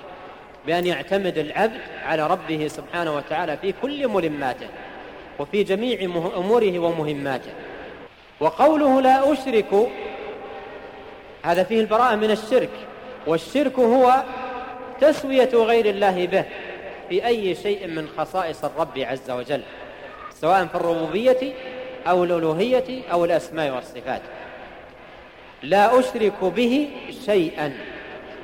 بأن 0.67 0.87
يعتمد 0.87 1.39
العبد 1.39 1.81
على 2.05 2.27
ربه 2.27 2.69
سبحانه 2.69 3.17
وتعالى 3.17 3.57
في 3.57 3.75
كل 3.83 4.09
ملماته 4.09 4.67
وفي 5.39 5.63
جميع 5.63 6.03
أموره 6.37 6.79
ومهماته. 6.79 7.51
وقوله 8.41 9.01
لا 9.01 9.33
أشرك 9.33 9.89
هذا 11.43 11.65
فيه 11.65 11.81
البراءة 11.81 12.15
من 12.15 12.31
الشرك 12.31 12.71
والشرك 13.27 13.79
هو 13.79 14.23
تسوية 15.01 15.51
غير 15.55 15.87
الله 15.87 16.27
به 16.27 16.45
في 17.09 17.27
أي 17.27 17.55
شيء 17.55 17.87
من 17.87 18.09
خصائص 18.19 18.65
الرب 18.65 18.99
عز 18.99 19.31
وجل 19.31 19.63
سواء 20.41 20.67
في 20.67 20.75
الربوبية 20.75 21.53
أو 22.07 22.25
الألوهية 22.25 23.03
أو 23.13 23.25
الأسماء 23.25 23.75
والصفات. 23.75 24.23
لا 25.63 26.01
أشرك 26.01 26.45
به 26.45 26.89
شيئا 27.27 27.73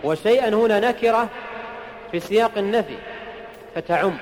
وشيئا 0.04 0.48
هنا 0.48 0.80
نكرة 0.80 1.28
في 2.12 2.20
سياق 2.20 2.58
النفي 2.58 2.96
فتعم. 3.74 4.16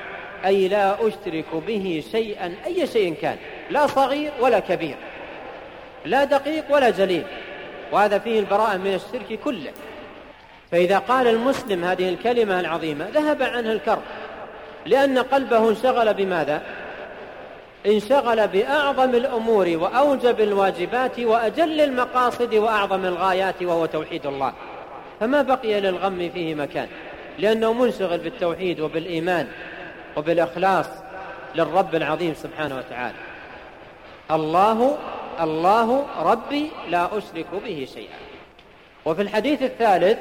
أي 0.45 0.69
لا 0.69 0.95
أشرك 1.09 1.55
به 1.67 2.05
شيئا 2.13 2.55
أي 2.67 2.87
شيء 2.87 3.15
كان. 3.23 3.37
لا 3.71 3.87
صغير 3.87 4.31
ولا 4.41 4.61
كبير 4.61 4.97
لا 6.05 6.25
دقيق 6.25 6.65
ولا 6.71 6.91
جليل. 6.91 7.25
وهذا 7.93 8.19
فيه 8.19 8.41
البراءة 8.41 8.77
من 8.77 8.95
الشرك 8.95 9.39
كله. 9.45 9.73
فإذا 10.71 10.99
قال 10.99 11.27
المسلم 11.29 11.85
هذه 11.85 12.09
الكلمة 12.09 12.61
العظيمة 12.61 13.09
ذهب 13.15 13.43
عنه 13.43 13.73
الكرب. 13.73 14.03
لأن 14.87 15.19
قلبه 15.19 15.69
انشغل 15.69 16.15
بماذا؟ 16.15 16.63
انشغل 17.87 18.49
بأعظم 18.49 19.15
الأمور 19.15 19.69
وأوجب 19.69 20.41
الواجبات 20.41 21.21
وأجل 21.21 21.81
المقاصد 21.81 22.55
وأعظم 22.55 23.05
الغايات 23.05 23.63
وهو 23.63 23.87
توحيد 23.87 24.27
الله. 24.27 24.53
فما 25.21 25.43
بقي 25.43 25.81
للغم 25.81 26.31
فيه 26.35 26.55
مكان. 26.55 26.89
لأنه 27.41 27.73
منشغل 27.73 28.19
بالتوحيد 28.19 28.81
وبالإيمان 28.81 29.49
وبالإخلاص 30.17 30.87
للرب 31.55 31.95
العظيم 31.95 32.35
سبحانه 32.35 32.77
وتعالى. 32.77 33.19
الله 34.31 34.99
الله 35.41 36.07
ربي 36.23 36.71
لا 36.89 37.19
أشرك 37.19 37.47
به 37.65 37.89
شيئا. 37.95 38.19
وفي 39.05 39.23
الحديث 39.23 39.63
الثالث 39.63 40.19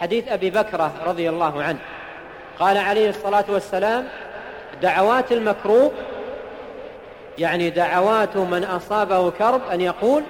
حديث 0.00 0.28
أبي 0.28 0.50
بكرة 0.50 0.92
رضي 1.06 1.28
الله 1.28 1.62
عنه 1.62 1.78
قال 2.58 2.76
عليه 2.76 3.10
الصلاة 3.10 3.44
والسلام 3.48 4.08
دعوات 4.82 5.32
المكروب 5.32 5.92
يعني 7.38 7.70
دعوات 7.70 8.36
من 8.36 8.64
أصابه 8.64 9.30
كرب 9.30 9.60
أن 9.72 9.80
يقول 9.80 10.22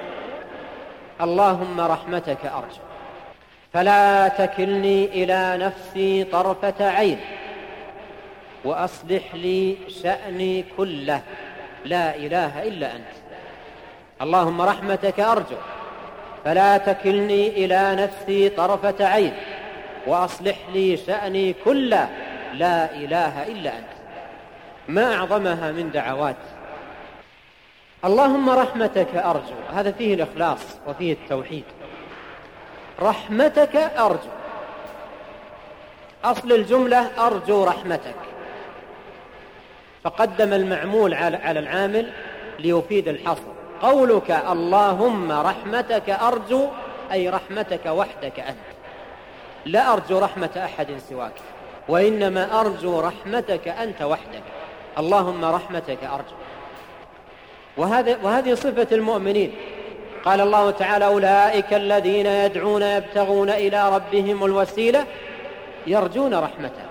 اللهم 1.20 1.80
رحمتك 1.80 2.44
أرجو. 2.44 2.87
فلا 3.72 4.28
تكلني 4.28 5.04
إلى 5.04 5.56
نفسي 5.66 6.24
طرفة 6.24 6.90
عين 6.90 7.18
وأصلح 8.64 9.34
لي 9.34 9.76
شأني 10.02 10.64
كله. 10.76 11.22
لا 11.84 12.16
إله 12.16 12.62
إلا 12.62 12.96
أنت. 12.96 13.12
اللهم 14.22 14.62
رحمتك 14.62 15.20
أرجو. 15.20 15.56
فلا 16.44 16.78
تكلني 16.78 17.48
إلى 17.48 17.94
نفسي 17.94 18.48
طرفة 18.48 19.06
عين 19.06 19.32
وأصلح 20.06 20.56
لي 20.74 20.96
شأني 20.96 21.52
كله. 21.64 22.08
لا 22.54 22.94
إله 22.94 23.42
إلا 23.46 23.78
أنت. 23.78 23.94
ما 24.88 25.14
أعظمها 25.14 25.72
من 25.72 25.90
دعوات. 25.90 26.36
اللهم 28.04 28.50
رحمتك 28.50 29.14
أرجو. 29.14 29.54
هذا 29.74 29.92
فيه 29.92 30.14
الإخلاص 30.14 30.60
وفيه 30.86 31.12
التوحيد. 31.12 31.64
رحمتك 33.00 33.76
أرجو. 33.76 34.30
أصل 36.24 36.52
الجملة 36.52 37.26
أرجو 37.26 37.64
رحمتك. 37.64 38.14
فقدم 40.04 40.52
المعمول 40.52 41.14
على 41.14 41.58
العامل 41.58 42.10
ليفيد 42.58 43.08
الحصر. 43.08 43.52
قولك 43.82 44.30
اللهم 44.30 45.32
رحمتك 45.32 46.10
أرجو 46.10 46.68
أي 47.12 47.28
رحمتك 47.28 47.86
وحدك 47.86 48.40
أنت. 48.40 48.68
لا 49.66 49.92
أرجو 49.92 50.18
رحمة 50.18 50.50
أحد 50.64 50.86
سواك 51.08 51.32
وإنما 51.88 52.60
أرجو 52.60 53.00
رحمتك 53.00 53.68
أنت 53.68 54.02
وحدك. 54.02 54.42
اللهم 54.98 55.44
رحمتك 55.44 55.98
أرجو. 56.04 56.36
وهذه 58.22 58.54
صفة 58.54 58.88
المؤمنين. 58.92 59.56
قال 60.28 60.40
الله 60.40 60.70
تعالى 60.70 61.06
أولئك 61.06 61.74
الذين 61.74 62.26
يدعون 62.26 62.82
يبتغون 62.82 63.50
إلى 63.50 63.94
ربهم 63.94 64.44
الوسيلة 64.44 65.06
يرجون 65.86 66.34
رحمته 66.34 66.82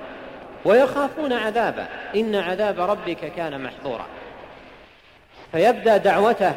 ويخافون 0.66 1.34
عذابه. 1.34 1.86
إن 2.16 2.36
عذاب 2.36 2.80
ربك 2.80 3.34
كان 3.36 3.64
محظورا. 3.64 4.06
فيبدأ 5.52 5.98
دعوته 5.98 6.54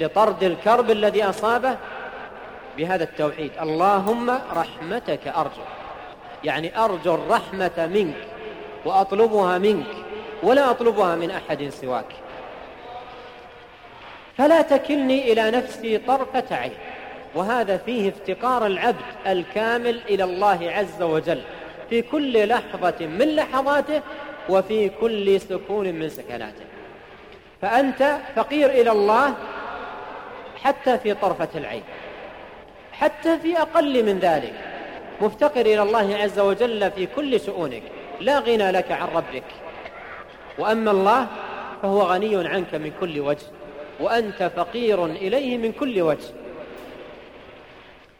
لطرد 0.00 0.42
الكرب 0.42 0.90
الذي 0.90 1.24
أصابه 1.24 1.76
بهذا 2.76 3.04
التوحيد. 3.04 3.50
اللهم 3.62 4.38
رحمتك 4.54 5.28
أرجو. 5.28 5.62
يعني 6.44 6.84
أرجو 6.84 7.14
الرحمة 7.14 7.88
منك 7.94 8.26
وأطلبها 8.84 9.58
منك 9.58 9.94
ولا 10.42 10.70
أطلبها 10.70 11.14
من 11.16 11.30
أحد 11.30 11.68
سواك. 11.68 12.27
فلا 14.38 14.62
تكلني 14.62 15.32
إلى 15.32 15.50
نفسي 15.50 15.98
طرفة 15.98 16.56
عين. 16.56 16.72
وهذا 17.34 17.76
فيه 17.76 18.08
افتقار 18.08 18.66
العبد 18.66 19.04
الكامل 19.26 20.00
إلى 20.08 20.24
الله 20.24 20.70
عز 20.70 21.02
وجل 21.02 21.42
في 21.90 22.02
كل 22.02 22.48
لحظة 22.48 23.06
من 23.06 23.36
لحظاته 23.36 24.02
وفي 24.48 24.88
كل 24.88 25.40
سكون 25.40 25.92
من 25.94 26.08
سكناته. 26.08 26.64
فأنت 27.62 28.18
فقير 28.36 28.70
إلى 28.70 28.90
الله 28.90 29.34
حتى 30.62 30.98
في 30.98 31.14
طرفة 31.14 31.48
العين 31.54 31.82
حتى 32.92 33.38
في 33.38 33.58
أقل 33.58 34.04
من 34.04 34.18
ذلك. 34.18 34.52
مفتقر 35.20 35.60
إلى 35.60 35.82
الله 35.82 36.16
عز 36.16 36.38
وجل 36.38 36.90
في 36.90 37.06
كل 37.06 37.40
شؤونك 37.40 37.82
لا 38.20 38.38
غنى 38.38 38.70
لك 38.70 38.92
عن 38.92 39.08
ربك. 39.14 39.44
وأما 40.58 40.90
الله 40.90 41.26
فهو 41.82 42.02
غني 42.02 42.48
عنك 42.48 42.74
من 42.74 42.92
كل 43.00 43.20
وجه. 43.20 43.46
وأنت 44.00 44.50
فقير 44.56 45.06
إليه 45.06 45.58
من 45.58 45.72
كل 45.72 46.02
وجه. 46.02 46.28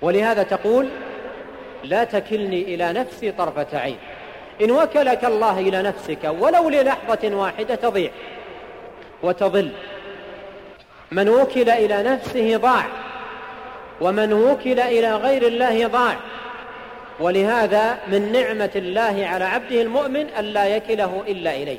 ولهذا 0.03 0.43
تقول 0.43 0.89
لا 1.85 2.05
تكلني 2.05 2.63
إلى 2.63 2.93
نفسي 2.93 3.33
طرفة 3.33 3.79
عين. 3.79 3.97
إن 4.63 4.71
وكلك 4.71 5.25
الله 5.25 5.59
إلى 5.59 5.83
نفسك 5.83 6.35
ولو 6.41 6.69
للحظة 6.69 7.37
واحدة 7.37 7.75
تضيع 7.75 8.11
وتضل. 9.23 9.71
من 11.13 11.29
وكل 11.29 11.71
إلى 11.71 12.03
نفسه 12.03 12.57
ضاع 12.57 12.85
ومن 14.01 14.33
وكل 14.33 14.81
إلى 14.81 15.15
غير 15.15 15.47
الله 15.47 15.87
ضاع. 15.87 16.17
ولهذا 17.21 17.99
من 18.09 18.33
نعمة 18.33 18.71
الله 18.77 19.27
على 19.27 19.45
عبده 19.45 19.83
المؤمن 19.83 20.27
ألا 20.39 20.77
يكله 20.77 21.23
إلا 21.29 21.55
إليه. 21.55 21.79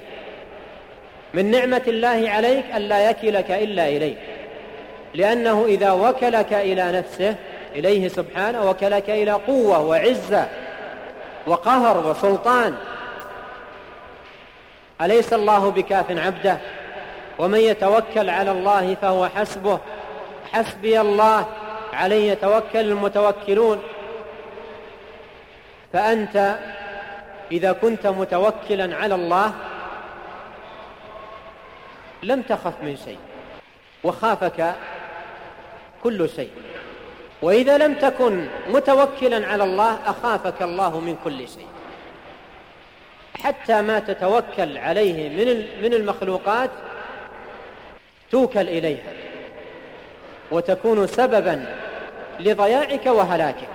من 1.34 1.52
نعمة 1.52 1.82
الله 1.88 2.30
عليك 2.30 2.66
ألا 2.76 3.10
يكلك 3.10 3.52
إلا 3.52 3.88
إليه 3.88 4.16
لأنه 5.14 5.66
إذا 5.66 5.92
وكلك 5.92 6.54
إلى 6.54 6.92
نفسه 6.92 7.36
إليه 7.76 8.08
سبحانه 8.08 8.70
وكلك 8.70 9.10
إلى 9.10 9.32
قوة 9.32 9.80
وعزة 9.80 10.48
وقهر 11.48 12.08
وسلطان. 12.08 12.76
أليس 15.02 15.34
الله 15.34 15.72
بكاف 15.72 16.06
عبده؟ 16.12 16.58
ومن 17.40 17.60
يتوكل 17.60 18.30
على 18.30 18.52
الله 18.52 18.96
فهو 19.02 19.30
حسبه. 19.30 19.80
حسبي 20.52 21.02
الله 21.02 21.46
عليه 21.94 22.32
يتوكل 22.32 22.80
المتوكلون. 22.80 23.82
فأنت 25.94 26.56
إذا 27.52 27.72
كنت 27.72 28.08
متوكلا 28.08 28.96
على 28.96 29.16
الله 29.16 29.54
لم 32.24 32.42
تخف 32.42 32.74
من 32.84 32.98
شيء 33.06 33.18
وخافك 34.04 34.76
كل 36.04 36.30
شيء. 36.30 36.52
وإذا 37.42 37.78
لم 37.78 37.94
تكن 37.94 38.48
متوكلا 38.70 39.48
على 39.48 39.64
الله 39.64 40.00
أخافك 40.06 40.62
الله 40.62 41.00
من 41.00 41.18
كل 41.24 41.38
شيء. 41.38 41.68
حتى 43.44 43.82
ما 43.82 44.00
تتوكل 44.00 44.78
عليه 44.78 45.30
من 45.30 45.66
من 45.84 45.94
المخلوقات 45.94 46.70
توكل 48.32 48.70
إليها. 48.70 49.14
وتكون 50.52 51.08
سببا 51.08 51.66
لضياعك 52.40 53.06
وهلاكك. 53.06 53.70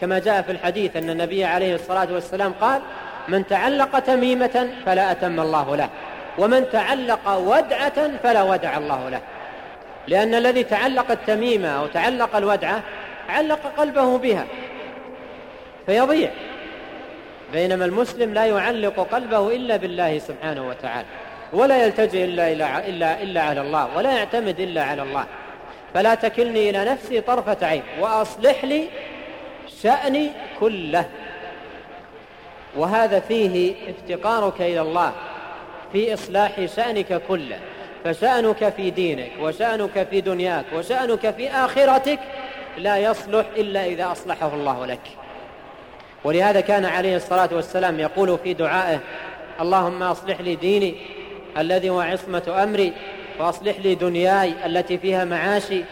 كما 0.00 0.18
جاء 0.18 0.42
في 0.42 0.52
الحديث 0.52 0.96
أن 0.96 1.10
النبي 1.10 1.44
عليه 1.44 1.74
الصلاة 1.74 2.12
والسلام 2.12 2.52
قال 2.60 2.82
من 3.28 3.46
تعلق 3.46 3.98
تميمة 3.98 4.70
فلا 4.86 5.10
أتم 5.10 5.40
الله 5.40 5.76
له. 5.76 5.88
ومن 6.38 6.70
تعلق 6.72 7.36
ودعة 7.36 8.18
فلا 8.22 8.42
ودع 8.42 8.76
الله 8.76 9.08
له. 9.08 9.20
لأن 10.08 10.34
الذي 10.34 10.64
تعلق 10.64 11.10
التميمة 11.10 11.68
أو 11.68 11.86
تعلق 11.86 12.36
الودعة 12.36 12.82
علق 13.28 13.72
قلبه 13.76 14.18
بها. 14.18 14.46
فيضيع. 15.86 16.30
بينما 17.52 17.84
المسلم 17.84 18.34
لا 18.34 18.44
يعلق 18.44 19.00
قلبه 19.00 19.56
إلا 19.56 19.76
بالله 19.76 20.18
سبحانه 20.18 20.68
وتعالى 20.68 21.06
ولا 21.52 21.84
يلتجئ 21.84 22.24
إلا, 22.24 22.52
إلا, 22.52 22.88
إلا, 22.88 23.22
إلا 23.22 23.42
على 23.42 23.60
الله 23.60 23.96
ولا 23.96 24.18
يعتمد 24.18 24.60
إلا 24.60 24.84
على 24.84 25.02
الله. 25.02 25.24
فلا 25.94 26.14
تكلني 26.14 26.70
إلى 26.70 26.84
نفسي 26.84 27.20
طرفة 27.20 27.66
عين 27.66 27.82
وأصلح 28.00 28.64
لي 28.64 28.88
شأني 29.82 30.30
كله. 30.60 31.04
وهذا 32.76 33.20
فيه 33.20 33.74
افتقارك 33.88 34.60
إلى 34.60 34.80
الله. 34.80 35.12
في 35.92 36.14
إصلاح 36.14 36.66
شأنك 36.76 37.22
كله. 37.28 37.58
فشأنك 38.04 38.68
في 38.76 38.90
دينك 38.90 39.30
وشأنك 39.40 40.06
في 40.10 40.20
دنياك 40.20 40.64
وشأنك 40.74 41.34
في 41.34 41.50
آخرتك 41.50 42.18
لا 42.78 42.98
يصلح 42.98 43.46
إلا 43.56 43.86
إذا 43.86 44.12
أصلحه 44.12 44.54
الله 44.54 44.86
لك. 44.86 45.00
ولهذا 46.24 46.60
كان 46.60 46.84
عليه 46.84 47.16
الصلاة 47.16 47.48
والسلام 47.52 48.00
يقول 48.00 48.38
في 48.44 48.54
دعائه 48.54 49.00
اللهم 49.60 50.02
أصلح 50.02 50.40
لي 50.40 50.56
ديني 50.56 50.94
الذي 51.58 51.90
هو 51.90 52.00
عصمة 52.00 52.62
أمري 52.62 52.92
وأصلح 53.38 53.76
لي 53.78 53.94
دنياي 53.94 54.52
التي 54.66 54.98
فيها 54.98 55.24
معاشي 55.24 55.84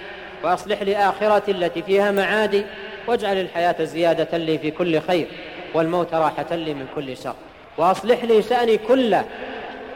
وأصلح 0.43 0.83
لي 0.83 0.97
آخرتي 0.97 1.51
التي 1.51 1.83
فيها 1.83 2.11
معادي 2.11 2.65
واجعل 3.07 3.41
الحياة 3.41 3.85
زيادة 3.85 4.39
لي 4.39 4.59
في 4.59 4.71
كل 4.71 5.01
خير 5.01 5.27
والموت 5.75 6.15
راحة 6.15 6.55
لي 6.55 6.75
من 6.75 6.87
كل 6.95 7.17
شر 7.17 7.35
وأصلح 7.79 8.25
لي 8.25 8.43
شأني 8.43 8.79
كله 8.79 9.25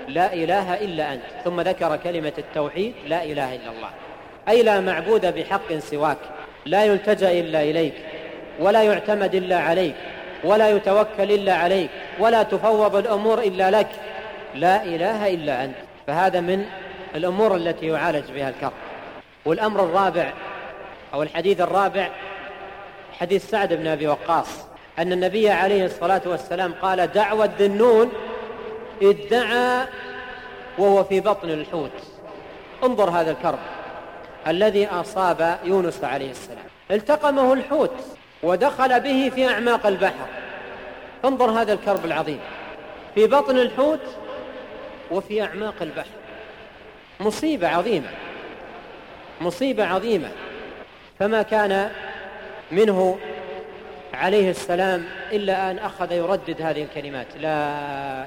لا 0.08 0.32
إله 0.32 0.74
إلا 0.74 1.14
أنت. 1.14 1.22
ثم 1.44 1.60
ذكر 1.60 1.96
كلمة 1.96 2.32
التوحيد 2.38 2.94
لا 3.06 3.24
إله 3.24 3.54
إلا 3.54 3.70
الله. 3.70 3.90
أي 4.48 4.62
لا 4.62 4.80
معبود 4.80 5.26
بحق 5.26 5.78
سواك. 5.78 6.18
لا 6.66 6.84
يلتجأ 6.84 7.30
إلا 7.30 7.62
إليك 7.62 7.94
ولا 8.60 8.82
يعتمد 8.82 9.34
إلا 9.34 9.58
عليك 9.58 9.94
ولا 10.44 10.70
يتوكل 10.70 11.32
إلا 11.32 11.54
عليك 11.54 11.90
ولا 12.18 12.42
تفوض 12.42 12.96
الأمور 12.96 13.38
إلا 13.38 13.70
لك. 13.70 13.88
لا 14.54 14.84
إله 14.84 15.34
إلا 15.34 15.64
أنت. 15.64 15.76
فهذا 16.06 16.40
من 16.40 16.64
الأمور 17.14 17.56
التي 17.56 17.86
يعالج 17.86 18.30
بها 18.30 18.48
الكرب. 18.48 18.72
والأمر 19.44 19.84
الرابع 19.84 20.32
أو 21.14 21.22
الحديث 21.22 21.60
الرابع 21.60 22.08
حديث 23.12 23.50
سعد 23.50 23.72
بن 23.74 23.86
أبي 23.86 24.06
وقاص 24.06 24.48
أن 24.98 25.12
النبي 25.12 25.50
عليه 25.50 25.84
الصلاة 25.84 26.20
والسلام 26.26 26.74
قال 26.82 27.12
دعوة 27.12 27.50
ذنون 27.58 28.12
ادعى 29.02 29.86
وهو 30.78 31.04
في 31.04 31.20
بطن 31.20 31.50
الحوت. 31.50 31.90
انظر 32.84 33.10
هذا 33.10 33.30
الكرب 33.30 33.58
الذي 34.46 34.86
أصاب 34.86 35.58
يونس 35.64 36.04
عليه 36.04 36.30
السلام. 36.30 36.64
التقمه 36.90 37.52
الحوت 37.52 37.94
ودخل 38.42 39.00
به 39.00 39.30
في 39.34 39.48
أعماق 39.48 39.86
البحر. 39.86 40.26
انظر 41.24 41.50
هذا 41.50 41.72
الكرب 41.72 42.04
العظيم. 42.04 42.40
في 43.14 43.26
بطن 43.26 43.58
الحوت 43.58 44.00
وفي 45.10 45.42
أعماق 45.42 45.74
البحر. 45.80 46.08
مصيبة 47.20 47.68
عظيمة. 47.68 48.10
مصيبة 49.40 49.86
عظيمة. 49.86 50.30
فما 51.18 51.42
كان 51.42 51.90
منه 52.72 53.18
عليه 54.14 54.50
السلام 54.50 55.04
إلا 55.32 55.70
أن 55.70 55.78
أخذ 55.78 56.12
يردد 56.12 56.62
هذه 56.62 56.82
الكلمات. 56.82 57.26
لا 57.40 57.74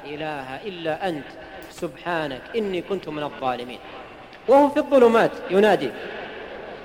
إله 0.06 0.56
إلا 0.66 1.10
أنت 1.10 1.26
سبحانك 1.70 2.42
إني 2.56 2.82
كنت 2.82 3.10
من 3.10 3.24
الظالمين. 3.24 3.80
وهو 4.48 4.70
في 4.70 4.78
الظلمات 4.78 5.32
ينادي. 5.50 5.92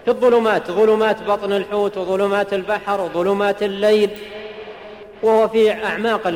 في 0.05 0.11
الظلمات 0.11 0.71
ظلمات 0.71 1.23
بطن 1.23 1.53
الحوت 1.53 1.99
وظلمات 1.99 2.53
البحر 2.53 3.01
وظلمات 3.01 3.63
الليل. 3.63 4.11
وهو 5.23 5.49
في 5.49 5.85
أعماق 5.85 6.27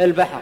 البحر. 0.00 0.40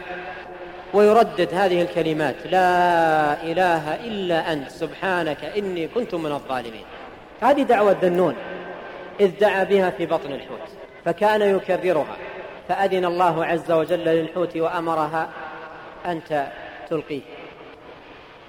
ويردد 0.93 1.53
هذه 1.53 1.81
الكلمات. 1.81 2.35
لا 2.45 3.43
إله 3.43 3.95
إلا 3.95 4.53
أنت 4.53 4.69
سبحانك 4.69 5.43
إني 5.57 5.87
كنت 5.87 6.15
من 6.15 6.31
الظالمين. 6.31 6.85
هذه 7.41 7.61
دعوة 7.61 7.95
ذنون 8.01 8.35
إذ 9.19 9.31
دعا 9.39 9.63
بها 9.63 9.89
في 9.89 10.05
بطن 10.05 10.31
الحوت. 10.31 10.69
فكان 11.05 11.55
يكررها. 11.55 12.17
فأذن 12.69 13.05
الله 13.05 13.45
عز 13.45 13.71
وجل 13.71 14.05
للحوت 14.05 14.57
وأمرها 14.57 15.29
أن 16.05 16.21
تلقيه. 16.89 17.21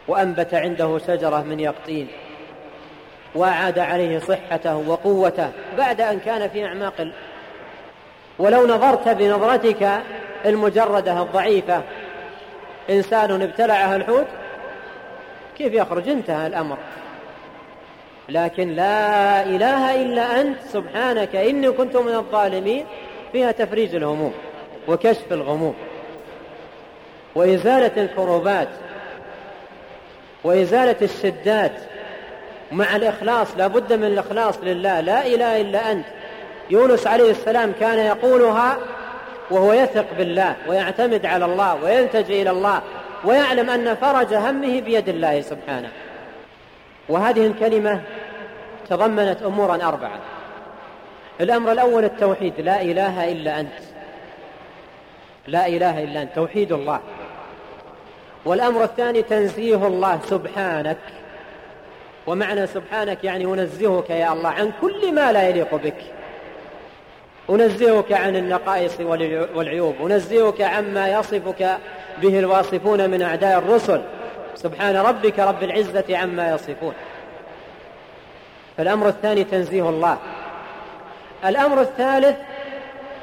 وأنبت 0.08 0.54
عنده 0.54 0.98
شجرة 0.98 1.42
من 1.42 1.60
يقطين. 1.60 2.08
وأعاد 3.34 3.78
عليه 3.78 4.18
صحته 4.18 4.76
وقوته 4.76 5.50
بعد 5.78 6.00
أن 6.00 6.18
كان 6.18 6.48
في 6.48 6.66
أعماق 6.66 7.08
ولو 8.38 8.66
نظرت 8.66 9.08
بنظرتك 9.08 10.00
المجردة 10.46 11.22
الضعيفة 11.22 11.82
إنسان 12.90 13.42
ابتلعه 13.42 13.96
الحوت 13.96 14.26
كيف 15.58 15.72
يخرج؟ 15.72 16.08
انتهى 16.08 16.46
الأمر. 16.46 16.76
لكن 18.30 18.68
لا 18.68 19.42
إله 19.44 20.02
إلا 20.02 20.40
أنت 20.40 20.58
سبحانك 20.72 21.36
إني 21.36 21.70
كنت 21.70 21.96
من 21.96 22.14
الظالمين. 22.14 22.86
فيها 23.32 23.52
تفريج 23.52 23.94
الهموم 23.94 24.32
وكشف 24.88 25.32
الغموم 25.32 25.74
وإزالة 27.34 28.02
الكروبات 28.02 28.68
وإزالة 30.44 30.96
الشدات. 31.02 31.72
مع 32.72 32.96
الإخلاص 32.96 33.48
لا 33.56 33.66
بد 33.66 33.92
من 33.92 34.04
الإخلاص 34.04 34.58
لله. 34.62 35.00
لا 35.00 35.26
إله 35.26 35.60
إلا 35.60 35.92
أنت. 35.92 36.06
يونس 36.70 37.06
عليه 37.06 37.30
السلام 37.30 37.72
كان 37.80 37.98
يقولها 37.98 38.78
وهو 39.50 39.72
يثق 39.72 40.06
بالله 40.18 40.56
ويعتمد 40.68 41.26
على 41.26 41.44
الله 41.44 41.84
ويلتجئ 41.84 42.42
إلى 42.42 42.50
الله 42.50 42.82
ويعلم 43.24 43.70
أن 43.70 43.94
فرج 43.94 44.34
همه 44.34 44.80
بيد 44.80 45.08
الله 45.08 45.40
سبحانه. 45.40 45.88
وهذه 47.10 47.46
الكلمة 47.46 48.00
تضمنت 48.88 49.42
أمورا 49.42 49.74
أربعة. 49.74 50.18
الأمر 51.40 51.72
الأول 51.72 52.04
التوحيد 52.04 52.60
لا 52.60 52.82
إله 52.82 53.32
إلا 53.32 53.60
أنت. 53.60 53.72
لا 55.46 55.66
إله 55.66 56.04
إلا 56.04 56.22
أنت 56.22 56.34
توحيد 56.34 56.72
الله. 56.72 57.00
والأمر 58.44 58.84
الثاني 58.84 59.22
تنزيه 59.22 59.86
الله 59.86 60.20
سبحانك. 60.24 60.98
ومعنى 62.26 62.66
سبحانك 62.66 63.24
يعني 63.24 63.44
أنزهك 63.44 64.10
يا 64.10 64.32
الله 64.32 64.48
عن 64.48 64.72
كل 64.80 65.14
ما 65.14 65.32
لا 65.32 65.48
يليق 65.48 65.74
بك. 65.74 66.02
أنزهك 67.50 68.12
عن 68.12 68.36
النقائص 68.36 69.00
والعيوب 69.54 69.94
أنزهك 70.02 70.60
عما 70.60 71.08
يصفك 71.08 71.78
به 72.22 72.38
الواصفون 72.38 73.10
من 73.10 73.22
أعداء 73.22 73.58
الرسل. 73.58 74.02
سبحان 74.54 74.96
ربك 74.96 75.38
رب 75.38 75.62
العزة 75.62 76.04
عما 76.10 76.50
يصفون. 76.54 76.94
فالأمر 78.76 79.08
الثاني 79.08 79.44
تنزيه 79.44 79.88
الله. 79.88 80.18
الأمر 81.44 81.80
الثالث 81.80 82.36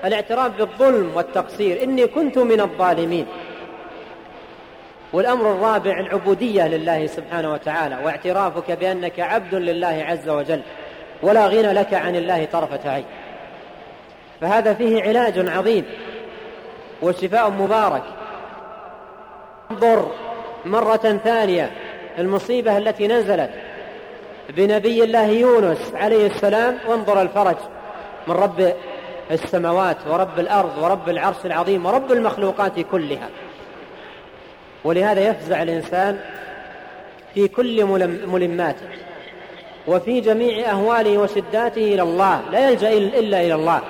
الاعتراف 0.05 0.57
بالظلم 0.57 1.11
والتقصير. 1.15 1.83
إني 1.83 2.07
كنت 2.07 2.37
من 2.37 2.61
الظالمين. 2.61 3.25
والأمر 5.13 5.51
الرابع 5.51 5.99
العبودية 5.99 6.67
لله 6.67 7.07
سبحانه 7.07 7.53
وتعالى 7.53 7.97
واعترافك 8.03 8.71
بأنك 8.71 9.19
عبد 9.19 9.55
لله 9.55 10.05
عز 10.07 10.29
وجل 10.29 10.61
ولا 11.21 11.47
غنى 11.47 11.73
لك 11.73 11.93
عن 11.93 12.15
الله 12.15 12.45
طرفة 12.45 12.91
عين. 12.91 13.05
فهذا 14.41 14.73
فيه 14.73 15.03
علاج 15.03 15.49
عظيم 15.49 15.85
وشفاء 17.01 17.49
مبارك. 17.49 18.03
انظر 19.71 20.11
مرة 20.67 21.19
ثانية 21.23 21.71
المصيبة 22.19 22.77
التي 22.77 23.07
نزلت 23.07 23.49
بنبي 24.49 25.03
الله 25.03 25.27
يونس 25.27 25.93
عليه 25.93 26.27
السلام. 26.27 26.77
وانظر 26.87 27.21
الفرج 27.21 27.55
من 28.27 28.35
رب 28.35 28.73
السماوات 29.31 29.97
ورب 30.09 30.39
الأرض 30.39 30.77
ورب 30.81 31.09
العرش 31.09 31.45
العظيم 31.45 31.85
ورب 31.85 32.11
المخلوقات 32.11 32.79
كلها. 32.79 33.29
ولهذا 34.83 35.29
يفزع 35.29 35.63
الإنسان 35.63 36.19
في 37.33 37.47
كل 37.47 37.85
ملماته 38.25 38.87
وفي 39.87 40.21
جميع 40.21 40.71
أهواله 40.71 41.17
وشداته 41.17 41.93
إلى 41.93 42.01
الله 42.01 42.41
لا 42.51 42.69
يلجأ 42.69 42.93
إلا 42.93 43.41
إلى 43.41 43.55
الله. 43.55 43.81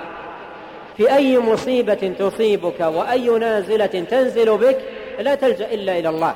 في 0.98 1.16
أي 1.16 1.40
مصيبة 1.40 2.14
تصيبك 2.20 2.80
وأي 2.80 3.30
نازلة 3.30 3.86
تنزل 3.86 4.58
بك 4.58 4.78
لا 5.20 5.36
تلجأ 5.36 5.74
إلا 5.74 6.00
إلى 6.00 6.10
الله. 6.10 6.34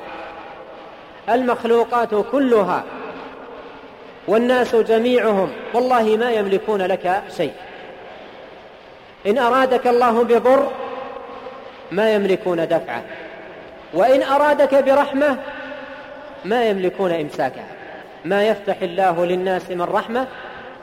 المخلوقات 1.28 2.14
كلها 2.32 2.84
والناس 4.28 4.74
جميعهم 4.74 5.52
والله 5.74 6.16
ما 6.16 6.30
يملكون 6.30 6.82
لك 6.82 7.22
شيء. 7.36 7.52
إن 9.26 9.38
أرادك 9.38 9.86
الله 9.86 10.24
بضر 10.24 10.70
ما 11.92 12.14
يملكون 12.14 12.68
دفعه 12.68 13.02
وإن 13.94 14.22
أرادك 14.22 14.74
برحمة 14.74 15.38
ما 16.44 16.64
يملكون 16.64 17.12
إمساكها. 17.12 17.66
ما 18.24 18.44
يفتح 18.44 18.82
الله 18.82 19.24
للناس 19.24 19.70
من 19.70 19.82
رحمة 19.82 20.26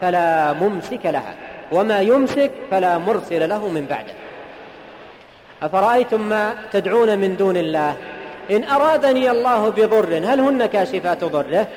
فلا 0.02 0.54
ممسك 0.54 1.06
لها 1.06 1.34
وما 1.72 2.00
يمسك 2.00 2.52
فلا 2.72 2.98
مرسل 2.98 3.50
له 3.50 3.68
من 3.68 3.86
بعده. 3.86 4.14
أفرأيتم 5.62 6.22
ما 6.22 6.56
تدعون 6.72 7.20
من 7.20 7.36
دون 7.38 7.58
الله؟ 7.58 7.96
إن 8.52 8.64
أرادني 8.64 9.32
الله 9.32 9.70
بضر 9.70 10.18
هل 10.18 10.40
هن 10.40 10.66
كاشفات 10.66 11.24
ضره؟ 11.24 11.68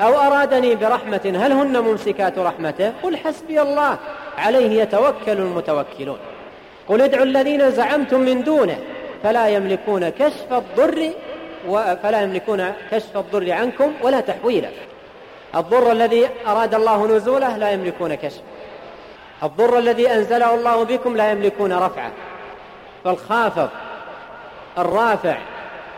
أو 0.00 0.14
أرادني 0.14 0.74
برحمة 0.74 1.20
هل 1.36 1.52
هن 1.52 1.78
ممسكات 1.78 2.38
رحمته؟ 2.38 2.92
قل 3.02 3.16
حسبي 3.16 3.62
الله 3.62 3.98
عليه 4.38 4.82
يتوكل 4.82 5.32
المتوكلون. 5.32 6.18
قل 6.88 7.02
ادعوا 7.02 7.24
الذين 7.24 7.70
زعمتم 7.70 8.20
من 8.20 8.44
دونه 8.44 8.78
فلا 9.22 9.48
يملكون 9.48 10.08
كشف 10.08 10.52
الضر 10.52 11.10
فلا 12.02 12.22
يملكون 12.22 12.72
كشف 12.90 13.16
الضر 13.16 13.52
عنكم 13.52 13.92
ولا 14.02 14.20
تحويله. 14.20 14.70
الضر 15.54 15.92
الذي 15.92 16.28
أراد 16.46 16.74
الله 16.74 17.16
نزوله 17.16 17.56
لا 17.56 17.70
يملكون 17.70 18.14
كشف 18.14 18.40
الضر 19.42 19.78
الذي 19.78 20.10
أنزله 20.10 20.54
الله 20.54 20.84
بكم 20.84 21.16
لا 21.16 21.30
يملكون 21.30 21.72
رفعه. 21.72 22.10
فالخافض 23.04 23.68
الرافع 24.78 25.38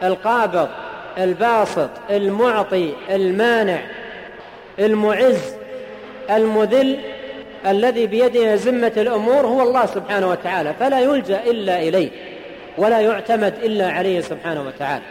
القابض 0.03 0.69
الباسط 1.19 1.91
المعطي 2.11 2.93
المانع 3.11 3.81
المعز 4.79 5.55
المذل 6.31 6.99
الذي 7.67 8.07
بيده 8.07 8.55
ذمة 8.55 8.93
الأمور 8.97 9.47
هو 9.47 9.63
الله 9.63 9.87
سبحانه 9.87 10.31
وتعالى 10.31 10.75
فلا 10.81 11.01
يلجأ 11.01 11.41
إلا 11.45 11.83
إليه 11.83 12.11
ولا 12.79 13.01
يعتمد 13.01 13.55
إلا 13.63 13.91
عليه 13.91 14.21
سبحانه 14.21 14.63
وتعالى. 14.63 15.05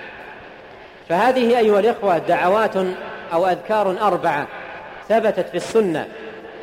فهذه 1.10 1.58
أيها 1.60 1.80
الإخوة 1.80 2.18
دعوات 2.18 2.76
أو 3.34 3.48
أذكار 3.48 3.96
أربعة 4.02 4.48
ثبتت 5.10 5.50
في 5.50 5.58
السنة 5.58 6.08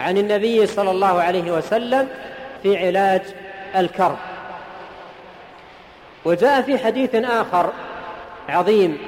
عن 0.01 0.19
النبي 0.19 0.67
صلى 0.67 0.91
الله 0.91 1.23
عليه 1.23 1.51
وسلم 1.53 2.09
في 2.63 2.87
علاج 2.87 3.23
الكرب. 3.77 4.17
وجاء 6.25 6.63
في 6.63 6.79
حديث 6.79 7.15
آخر 7.15 7.73
عظيم. 8.49 8.99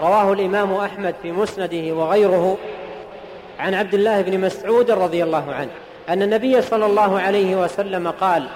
رواه 0.00 0.32
الإمام 0.32 0.74
أحمد 0.74 1.14
في 1.22 1.32
مسنده 1.32 1.92
وغيره 1.92 2.58
عن 3.60 3.74
عبد 3.74 3.94
الله 3.94 4.20
بن 4.22 4.40
مسعود 4.40 4.90
رضي 4.90 5.24
الله 5.24 5.54
عنه 5.54 5.70
أن 6.08 6.22
النبي 6.22 6.62
صلى 6.62 6.86
الله 6.86 7.20
عليه 7.20 7.56
وسلم 7.56 8.08
قال 8.10 8.48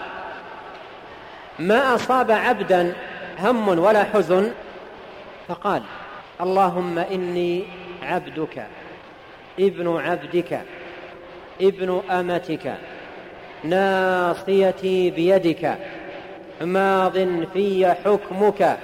ما 1.59 1.95
أصاب 1.95 2.31
عبدا 2.31 2.93
هم 3.39 3.69
ولا 3.69 4.05
حزن؟ 4.05 4.51
فقال 5.49 5.83
اللهم 6.41 6.99
إني 6.99 7.65
عبدك 8.03 8.67
ابن 9.61 9.97
عبدك 9.97 10.61
ابن 11.61 12.03
أمتك 12.11 12.75
ناصيتي 13.65 15.11
بيدك 15.11 15.77
ماض 16.61 17.19
في 17.55 17.95
حكمك 18.05 18.79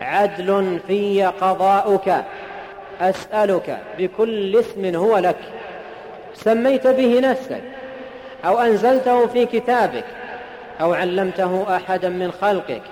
عدل 0.00 0.78
في 0.86 1.24
قضاؤك. 1.24 2.24
أسألك 3.00 3.78
بكل 3.98 4.56
اسم 4.56 4.94
هو 4.94 5.18
لك. 5.18 5.36
سميت 6.34 6.86
به 6.86 7.20
نفسك. 7.20 7.62
أو 8.44 8.60
أنزلته 8.60 9.26
في 9.26 9.46
كتابك. 9.46 10.04
أو 10.80 10.94
علمته 10.94 11.76
أحدا 11.76 12.08
من 12.08 12.32
خلقك. 12.32 12.82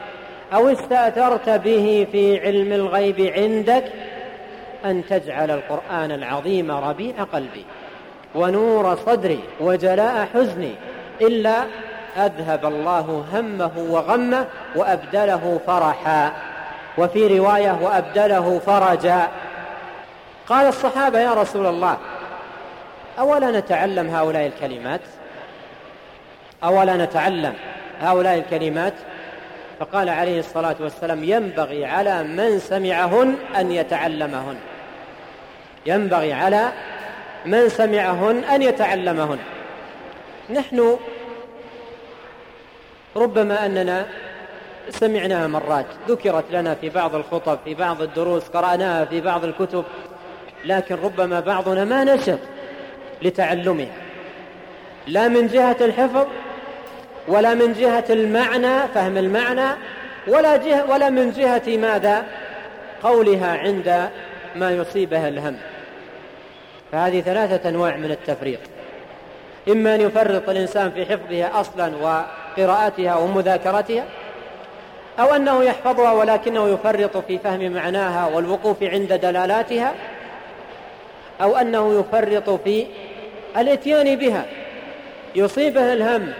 أو 0.55 0.69
استأثرت 0.69 1.49
به 1.49 2.07
في 2.13 2.41
علم 2.41 2.73
الغيب 2.73 3.33
عندك. 3.37 3.85
أن 4.85 5.03
تجعل 5.09 5.51
القرآن 5.51 6.11
العظيم 6.11 6.71
ربيع 6.71 7.15
قلبي. 7.33 7.65
ونور 8.35 8.97
صدري. 8.97 9.41
وجلاء 9.61 10.29
حزني. 10.35 10.73
إلا 11.21 11.63
أذهب 12.17 12.67
الله 12.67 13.25
همه 13.33 13.71
وغمه 13.91 14.47
وأبدله 14.77 15.61
فرحا. 15.67 16.33
وفي 16.99 17.39
رواية 17.39 17.79
وأبدله 17.83 18.61
فرجا. 18.67 19.29
قال 20.49 20.67
الصحابة 20.67 21.21
يا 21.21 21.35
رسول 21.35 21.67
الله 21.67 21.97
أولا 23.19 23.51
نتعلم 23.51 24.15
هؤلاء 24.15 24.47
الكلمات؟ 24.47 25.01
أولا 26.65 26.97
نتعلم 26.97 27.55
هؤلاء 28.01 28.39
الكلمات؟ 28.39 28.95
فقال 29.81 30.09
عليه 30.09 30.41
الصلاة 30.41 30.77
والسلام 30.81 31.25
ينبغي 31.25 31.85
على 31.85 32.23
من 32.23 32.59
سمعهن 32.59 33.37
أن 33.57 33.73
يتعلمهن. 33.73 34.57
ينبغي 35.87 36.33
على 36.33 36.69
من 37.47 37.69
سمعهن 37.69 38.45
أن 38.45 38.63
يتعلمهن. 38.63 39.39
نحن 40.51 40.99
ربما 43.17 43.67
أننا 43.67 44.07
سمعناها 44.91 45.47
مرات 45.47 45.87
ذكرت 46.09 46.45
لنا 46.51 46.75
في 46.75 46.89
بعض 46.89 47.15
الخطب 47.15 47.59
في 47.65 47.75
بعض 47.75 48.03
الدروس 48.03 48.49
قرأناها 48.49 49.05
في 49.05 49.21
بعض 49.21 49.45
الكتب 49.45 49.85
لكن 50.65 50.95
ربما 50.95 51.41
بعضنا 51.41 51.85
ما 51.85 52.05
نشط 52.05 52.39
لتعلمها. 53.23 53.93
لا 55.07 55.29
من 55.29 55.47
جهة 55.47 55.77
الحفظ 55.81 56.27
ولا 57.29 57.55
من 57.55 57.73
جهة 57.73 58.05
المعنى 58.11 58.89
فهم 58.95 59.19
المعنى 59.19 59.69
ولا, 60.29 60.57
جهة 60.57 60.91
ولا 60.91 61.11
من 61.11 61.33
جهة 61.33 61.77
ماذا؟ 61.77 62.25
قولها 63.03 63.59
عند 63.59 64.09
ما 64.57 64.71
يصيبها 64.71 65.29
الهم. 65.29 65.57
فهذه 66.93 67.21
ثلاثة 67.21 67.69
أنواع 67.69 67.97
من 67.97 68.11
التفريط 68.11 68.61
إما 69.69 69.95
أن 69.95 70.01
يفرط 70.01 70.49
الإنسان 70.49 70.91
في 70.91 71.07
حفظها 71.07 71.61
أصلا 71.61 71.93
وقراءتها 71.97 73.17
ومذاكرتها 73.17 74.05
أو 75.21 75.35
أنه 75.35 75.65
يحفظها 75.65 76.13
ولكنه 76.13 76.69
يفرط 76.69 77.17
في 77.17 77.39
فهم 77.39 77.73
معناها 77.73 78.27
والوقوف 78.27 78.83
عند 78.83 79.13
دلالاتها 79.13 79.95
أو 81.43 81.57
أنه 81.57 82.01
يفرط 82.01 82.51
في 82.51 82.87
الإتيان 83.57 84.17
بها. 84.17 84.47
يصيبه 85.35 85.93
الهم 85.93 86.33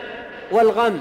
والغم 0.51 1.01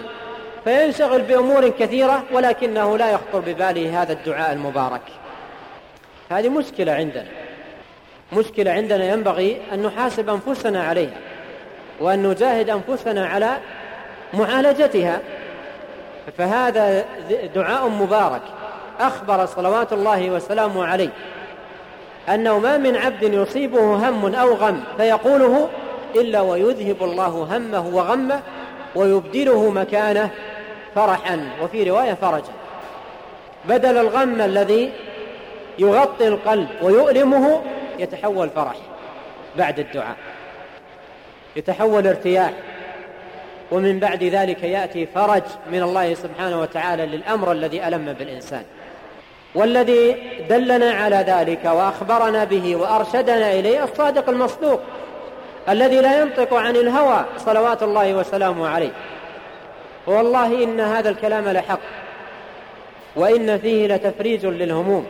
فينشغل 0.64 1.22
بأمور 1.22 1.70
كثيرة 1.70 2.24
ولكنه 2.32 2.98
لا 2.98 3.12
يخطر 3.12 3.40
بباله 3.40 4.02
هذا 4.02 4.14
الدعاء 4.14 4.54
المبارك. 4.54 5.02
هذه 6.30 6.50
مشكلة 6.50 6.92
عندنا. 6.92 7.28
مشكلة 8.34 8.72
عندنا 8.72 9.06
ينبغي 9.06 9.62
أن 9.74 9.84
نحاسب 9.84 10.30
أنفسنا 10.30 10.84
عليها 10.84 11.18
وأن 12.00 12.28
نجاهد 12.28 12.70
أنفسنا 12.70 13.28
على 13.28 13.58
معالجتها. 14.34 15.22
فهذا 16.38 17.06
دعاء 17.56 17.88
مبارك 17.88 18.42
أخبر 19.00 19.46
صلوات 19.46 19.94
الله 19.94 20.30
وسلامه 20.30 20.86
عليه. 20.86 21.10
أنه 22.30 22.60
ما 22.60 22.78
من 22.78 22.96
عبد 22.96 23.24
يصيبه 23.24 24.10
هم 24.10 24.36
أو 24.36 24.54
غم 24.54 24.84
فيقوله 24.98 25.70
إلا 26.16 26.42
ويذهب 26.42 27.04
الله 27.04 27.48
همه 27.52 27.88
وغمه 27.88 28.42
ويبدله 28.96 29.70
مكانه 29.70 30.30
فرحا. 30.96 31.50
وفي 31.62 31.90
رواية 31.90 32.14
فرجا 32.14 32.54
بدل 33.66 33.98
الغم 33.98 34.42
الذي 34.42 34.92
يغطي 35.80 36.28
القلب 36.28 36.68
ويؤلمه 36.82 37.62
يتحول 38.00 38.50
فرح 38.50 38.76
بعد 39.58 39.80
الدعاء. 39.80 40.16
يتحول 41.56 42.08
ارتياح. 42.08 42.54
ومن 43.72 44.00
بعد 44.00 44.24
ذلك 44.24 44.64
يأتي 44.64 45.06
فرج 45.06 45.44
من 45.72 45.84
الله 45.84 46.14
سبحانه 46.14 46.62
وتعالى 46.62 47.06
للأمر 47.06 47.52
الذي 47.52 47.88
ألم 47.88 48.14
بالإنسان 48.14 48.64
والذي 49.56 50.16
دلنا 50.50 50.92
على 50.92 51.16
ذلك 51.16 51.66
وأخبرنا 51.66 52.44
به 52.44 52.76
وأرشدنا 52.76 53.52
إليه 53.52 53.84
الصادق 53.84 54.30
المصدوق 54.30 54.80
الذي 55.70 56.02
لا 56.02 56.22
ينطق 56.22 56.54
عن 56.54 56.76
الهوى 56.76 57.26
صلوات 57.38 57.84
الله 57.84 58.14
وسلامه 58.14 58.68
عليه. 58.68 58.92
والله 60.08 60.64
إن 60.64 60.80
هذا 60.80 61.10
الكلام 61.10 61.50
لحق 61.50 61.80
وإن 63.16 63.58
فيه 63.58 63.88
لتفريج 63.88 64.46
للهموم 64.46 65.08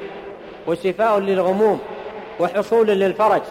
وشفاء 0.68 1.20
للغموم 1.20 1.80
وحصول 2.40 2.88
للفرج 2.88 3.42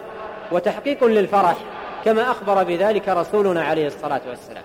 وتحقيق 0.52 1.04
للفرح 1.04 1.56
كما 2.04 2.30
أخبر 2.30 2.62
بذلك 2.62 3.08
رسولنا 3.08 3.64
عليه 3.64 3.86
الصلاة 3.86 4.20
والسلام. 4.28 4.64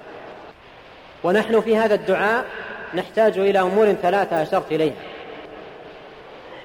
ونحن 1.23 1.61
في 1.61 1.77
هذا 1.77 1.95
الدعاء 1.95 2.45
نحتاج 2.93 3.37
إلى 3.37 3.59
أمور 3.59 3.93
ثلاثة 3.93 4.41
أشرت 4.41 4.71
إليها. 4.71 4.93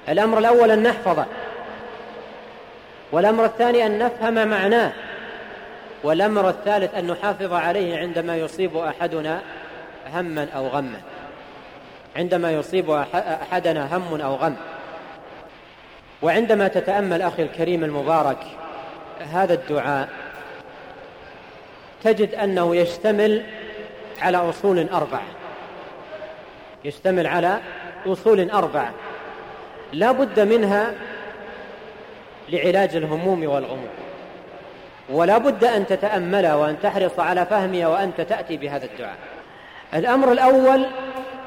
الأمر 0.09 0.37
الأول 0.37 0.71
أن 0.71 0.83
نحفظه. 0.83 1.25
والأمر 3.11 3.45
الثاني 3.45 3.85
أن 3.85 3.99
نفهم 3.99 4.47
معناه. 4.47 4.91
والأمر 6.03 6.49
الثالث 6.49 6.95
أن 6.95 7.07
نحافظ 7.07 7.53
عليه 7.53 7.97
عندما 7.97 8.37
يصيب 8.37 8.77
أحدنا 8.77 9.41
هما 10.13 10.47
أو 10.55 10.67
غما. 10.67 11.01
عندما 12.15 12.51
يصيب 12.51 12.91
أحدنا 13.51 13.97
هم 13.97 14.21
أو 14.21 14.35
غم. 14.35 14.55
وعندما 16.21 16.67
تتأمل 16.67 17.21
أخي 17.21 17.43
الكريم 17.43 17.83
المبارك 17.83 18.37
هذا 19.33 19.53
الدعاء 19.53 20.09
تجد 22.03 22.35
أنه 22.35 22.75
يشتمل 22.75 23.43
على 24.21 24.37
أصول 24.37 24.89
أربعة. 24.89 25.27
يشتمل 26.85 27.27
على 27.27 27.59
أصول 28.05 28.51
أربعة. 28.51 28.91
لا 29.93 30.11
بد 30.11 30.39
منها 30.39 30.93
لعلاج 32.49 32.95
الهموم 32.95 33.43
والغموم. 33.43 33.89
ولا 35.09 35.37
بد 35.37 35.63
أن 35.63 35.87
تتأملها 35.87 36.55
وأن 36.55 36.77
تحرص 36.83 37.19
على 37.19 37.45
فهمها 37.45 37.87
وأنت 37.87 38.21
تأتي 38.21 38.57
بهذا 38.57 38.85
الدعاء. 38.85 39.17
الأمر 39.93 40.31
الأول 40.31 40.85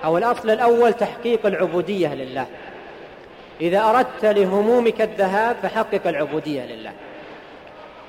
أو 0.05 0.19
الأصل 0.19 0.51
الأول 0.51 0.93
تحقيق 0.93 1.47
العبودية 1.47 2.15
لله. 2.15 2.47
إذا 3.61 3.81
أردت 3.81 4.25
لهمومك 4.25 5.01
الذهاب 5.01 5.57
فحقق 5.63 6.07
العبودية 6.07 6.63
لله. 6.63 6.93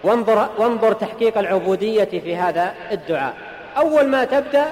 وانظر, 0.04 0.50
وانظر 0.58 0.94
تحقيق 0.94 1.38
العبودية 1.38 2.04
في 2.04 2.36
هذا 2.36 2.74
الدعاء. 2.92 3.34
أول 3.78 4.08
ما 4.08 4.24
تبدأ 4.24 4.66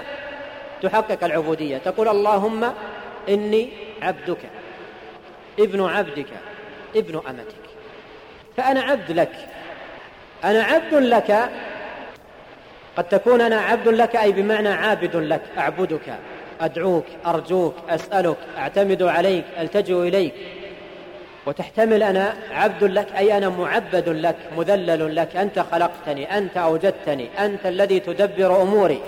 تحقق 0.81 1.23
العبودية. 1.23 1.77
تقول 1.77 2.07
اللهم 2.07 2.73
إني 3.29 3.69
عبدك 4.01 4.37
ابن 5.59 5.85
عبدك 5.85 6.27
ابن 6.95 7.21
أمتك. 7.29 7.55
فأنا 8.57 8.81
عبد 8.81 9.11
لك. 9.11 9.31
أنا 10.43 10.63
عبد 10.63 10.93
لك. 10.93 11.49
قد 12.97 13.03
تكون 13.03 13.41
أنا 13.41 13.61
عبد 13.61 13.87
لك 13.87 14.15
أي 14.15 14.31
بمعنى 14.31 14.69
عابد 14.69 15.15
لك. 15.15 15.41
أعبدك 15.57 16.17
أدعوك 16.61 17.05
أرجوك 17.25 17.75
أسألك 17.89 18.37
أعتمد 18.57 19.03
عليك 19.03 19.45
ألتجئ 19.59 19.93
إليك. 19.93 20.33
وتحتمل 21.49 22.03
أنا 22.03 22.33
عبد 22.51 22.83
لك 22.83 23.07
أي 23.17 23.37
أنا 23.37 23.49
معبد 23.49 24.09
لك 24.09 24.35
مذلل 24.57 25.15
لك 25.15 25.35
أنت 25.35 25.59
خلقتني 25.59 26.37
أنت 26.37 26.57
أوجدتني 26.57 27.29
أنت 27.45 27.65
الذي 27.65 27.99
تدبر 27.99 28.61
أموري. 28.61 29.01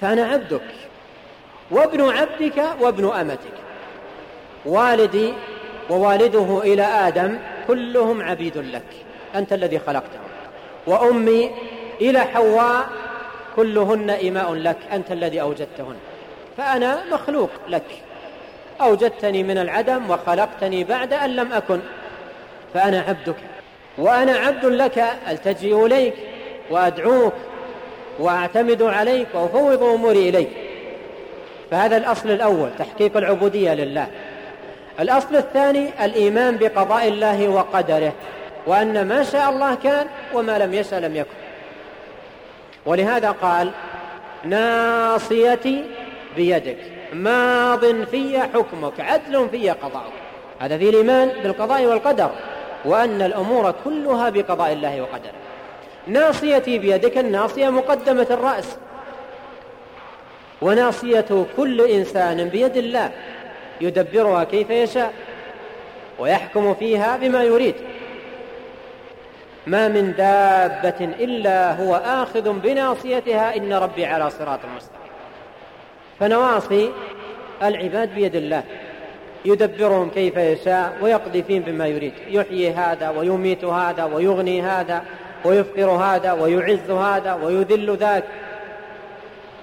فأنا 0.00 0.24
عبدك 0.24 0.60
وابن 1.70 2.10
عبدك 2.10 2.64
وابن 2.80 3.10
أمتك. 3.10 3.56
والدي 4.66 5.32
ووالده 5.90 6.62
إلى 6.62 6.82
آدم 6.82 7.38
كلهم 7.66 8.22
عبيد 8.22 8.58
لك 8.58 8.90
أنت 9.34 9.52
الذي 9.52 9.78
خلقتهم. 9.78 10.28
وأمي 10.86 11.50
إلى 12.00 12.20
حواء 12.20 12.88
كلهن 13.56 14.10
إماء 14.10 14.54
لك 14.54 14.78
أنت 14.92 15.12
الذي 15.12 15.40
أوجدتهن. 15.40 15.96
فأنا 16.56 17.04
مخلوق 17.12 17.50
لك. 17.68 18.02
أوجدتني 18.80 19.42
من 19.42 19.58
العدم 19.58 20.10
وخلقتني 20.10 20.84
بعد 20.84 21.12
أن 21.12 21.36
لم 21.36 21.52
أكن 21.52 21.80
فأنا 22.74 23.04
عبدك 23.08 23.36
وأنا 23.98 24.32
عبد 24.32 24.64
لك 24.64 25.04
ألتجئ 25.30 25.86
إليك 25.86 26.14
وأدعوك 26.70 27.32
وأعتمد 28.18 28.82
عليك 28.82 29.26
وأفوض 29.34 29.82
أموري 29.82 30.28
إليك. 30.28 30.48
فهذا 31.70 31.96
الأصل 31.96 32.30
الأول 32.30 32.70
تحقيق 32.78 33.16
العبودية 33.16 33.74
لله. 33.74 34.06
الأصل 35.00 35.36
الثاني 35.36 36.04
الإيمان 36.04 36.56
بقضاء 36.56 37.08
الله 37.08 37.48
وقدره 37.48 38.12
وأن 38.66 39.08
ما 39.08 39.22
شاء 39.22 39.50
الله 39.50 39.74
كان 39.74 40.06
وما 40.34 40.58
لم 40.58 40.74
يشاء 40.74 41.00
لم 41.00 41.16
يكن. 41.16 41.36
ولهذا 42.86 43.30
قال 43.30 43.70
ناصيتي 44.44 45.84
بيدك. 46.36 46.93
ماض 47.14 48.04
في 48.04 48.40
حكمك 48.40 49.00
عدل 49.00 49.48
في 49.48 49.70
قضاؤك 49.70 50.12
هذا 50.60 50.78
في 50.78 50.88
الإيمان 50.88 51.28
بالقضاء 51.42 51.84
والقدر 51.84 52.30
وأن 52.84 53.22
الأمور 53.22 53.74
كلها 53.84 54.30
بقضاء 54.30 54.72
الله 54.72 55.02
وقدره. 55.02 55.32
ناصيتي 56.06 56.78
بيدك 56.78 57.18
الناصية 57.18 57.68
مقدمة 57.68 58.26
الرأس. 58.30 58.76
وناصية 60.62 61.46
كل 61.56 61.80
إنسان 61.80 62.48
بيد 62.48 62.76
الله 62.76 63.10
يدبرها 63.80 64.44
كيف 64.44 64.70
يشاء 64.70 65.12
ويحكم 66.18 66.74
فيها 66.74 67.16
بما 67.16 67.42
يريد. 67.42 67.74
ما 69.66 69.88
من 69.88 70.14
دابة 70.18 71.14
إلا 71.24 71.72
هو 71.72 71.94
آخذ 71.94 72.52
بناصيتها 72.52 73.56
إن 73.56 73.72
ربي 73.72 74.06
على 74.06 74.30
صراط 74.30 74.60
مستقيم. 74.76 75.03
فنواصي 76.20 76.90
العباد 77.62 78.14
بيد 78.14 78.36
الله. 78.36 78.62
يدبرهم 79.44 80.10
كيف 80.10 80.36
يشاء 80.36 80.96
ويقضي 81.02 81.42
فيهم 81.42 81.62
بما 81.62 81.86
يريد. 81.86 82.12
يحيي 82.28 82.70
هذا 82.72 83.10
ويميت 83.10 83.64
هذا 83.64 84.04
ويغني 84.04 84.62
هذا 84.62 85.02
ويفقر 85.44 85.90
هذا 85.90 86.32
ويعز 86.32 86.90
هذا 86.90 87.34
ويذل 87.34 87.96
ذاك 87.96 88.24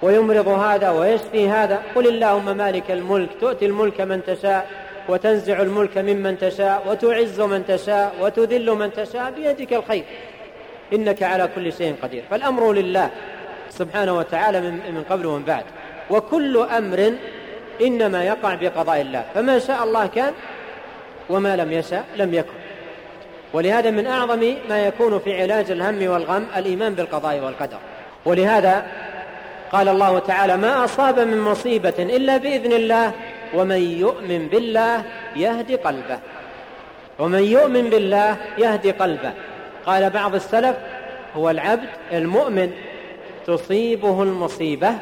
ويمرض 0.02 0.48
هذا 0.48 0.90
ويشفي 0.90 1.50
هذا. 1.50 1.82
قل 1.96 2.08
اللهم 2.08 2.58
مالك 2.58 2.92
الملك. 2.92 3.30
تؤتي 3.42 3.66
الملك 3.66 4.02
من 4.02 4.24
تشاء 4.24 4.68
وتنزع 5.10 5.62
الملك 5.62 5.98
ممن 5.98 6.38
تشاء 6.38 6.84
وتعز 6.88 7.42
من 7.42 7.66
تشاء 7.66 8.16
وتذل 8.22 8.72
من 8.72 8.94
تشاء 8.94 9.32
بيدك 9.32 9.74
الخير. 9.74 10.04
إنك 10.94 11.24
على 11.24 11.50
كل 11.56 11.74
شيء 11.74 11.96
قدير. 12.04 12.24
فالأمر 12.30 12.74
لله 12.74 13.10
سبحانه 13.70 14.18
وتعالى 14.18 14.62
من 14.62 15.04
قبل 15.10 15.26
ومن 15.26 15.44
بعد. 15.44 15.64
وكل 16.12 16.58
أمر 16.58 17.14
إنما 17.82 18.24
يقع 18.24 18.56
بقضاء 18.56 19.02
الله. 19.02 19.26
فما 19.34 19.60
شاء 19.60 19.84
الله 19.84 20.08
كان 20.08 20.34
وما 21.30 21.56
لم 21.56 21.72
يشاء 21.72 22.06
لم 22.16 22.34
يكن. 22.34 22.62
ولهذا 23.54 23.92
من 23.92 24.08
أعظم 24.08 24.54
ما 24.70 24.86
يكون 24.86 25.20
في 25.20 25.42
علاج 25.42 25.72
الهم 25.72 26.08
والغم 26.08 26.46
الإيمان 26.58 26.96
بالقضاء 26.96 27.40
والقدر. 27.40 27.78
ولهذا 28.26 28.86
قال 29.72 29.88
الله 29.88 30.20
تعالى 30.20 30.58
ما 30.58 30.86
أصاب 30.86 31.20
من 31.20 31.42
مصيبة 31.42 31.94
إلا 32.00 32.38
بإذن 32.38 32.72
الله 32.72 33.12
ومن 33.54 33.82
يؤمن 33.82 34.48
بالله 34.48 35.04
يهدي 35.36 35.76
قلبه. 35.76 36.20
ومن 37.20 37.44
يؤمن 37.44 37.90
بالله 37.90 38.38
يهدي 38.58 38.92
قلبه. 38.92 39.34
قال 39.86 40.10
بعض 40.10 40.36
السلف 40.36 40.76
هو 41.36 41.50
العبد 41.50 41.90
المؤمن 42.12 42.72
تصيبه 43.48 44.24
المصيبة 44.24 44.94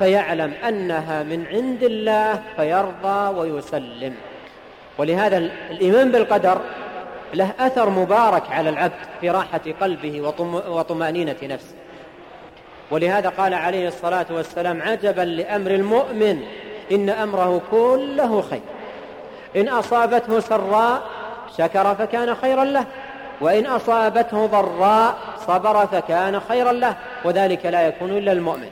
فيعلم 0.00 0.52
أنها 0.68 1.22
من 1.22 1.46
عند 1.46 1.82
الله 1.82 2.40
فيرضى 2.56 3.38
ويسلم. 3.38 4.14
ولهذا 4.98 5.38
الإيمان 5.70 6.12
بالقدر 6.12 6.60
له 7.34 7.52
أثر 7.60 7.90
مبارك 7.90 8.42
على 8.50 8.70
العبد 8.70 8.92
في 9.20 9.30
راحة 9.30 9.60
قلبه 9.80 10.34
وطمأنينة 10.68 11.36
نفسه. 11.42 11.74
ولهذا 12.90 13.28
قال 13.28 13.54
عليه 13.54 13.88
الصلاة 13.88 14.26
والسلام 14.30 14.82
عجبا 14.82 15.22
لأمر 15.22 15.70
المؤمن 15.70 16.42
إن 16.92 17.10
أمره 17.10 17.62
كله 17.70 18.42
خير. 18.50 18.60
إن 19.56 19.68
أصابته 19.68 20.40
سراء 20.40 21.02
شكر 21.58 21.94
فكان 21.94 22.34
خيرا 22.34 22.64
له 22.64 22.84
وإن 23.40 23.66
أصابته 23.66 24.46
ضراء 24.46 25.14
صبر 25.46 25.86
فكان 25.86 26.40
خيرا 26.40 26.72
له 26.72 26.96
وذلك 27.24 27.66
لا 27.66 27.86
يكون 27.86 28.10
إلا 28.10 28.32
المؤمن. 28.32 28.68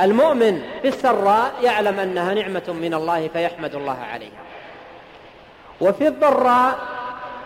المؤمن 0.00 0.62
في 0.82 0.88
السراء 0.88 1.52
يعلم 1.62 2.00
أنها 2.00 2.34
نعمة 2.34 2.62
من 2.68 2.94
الله 2.94 3.28
فيحمد 3.28 3.74
الله 3.74 3.98
عليها. 4.12 4.42
وفي 5.80 6.08
الضراء 6.08 6.78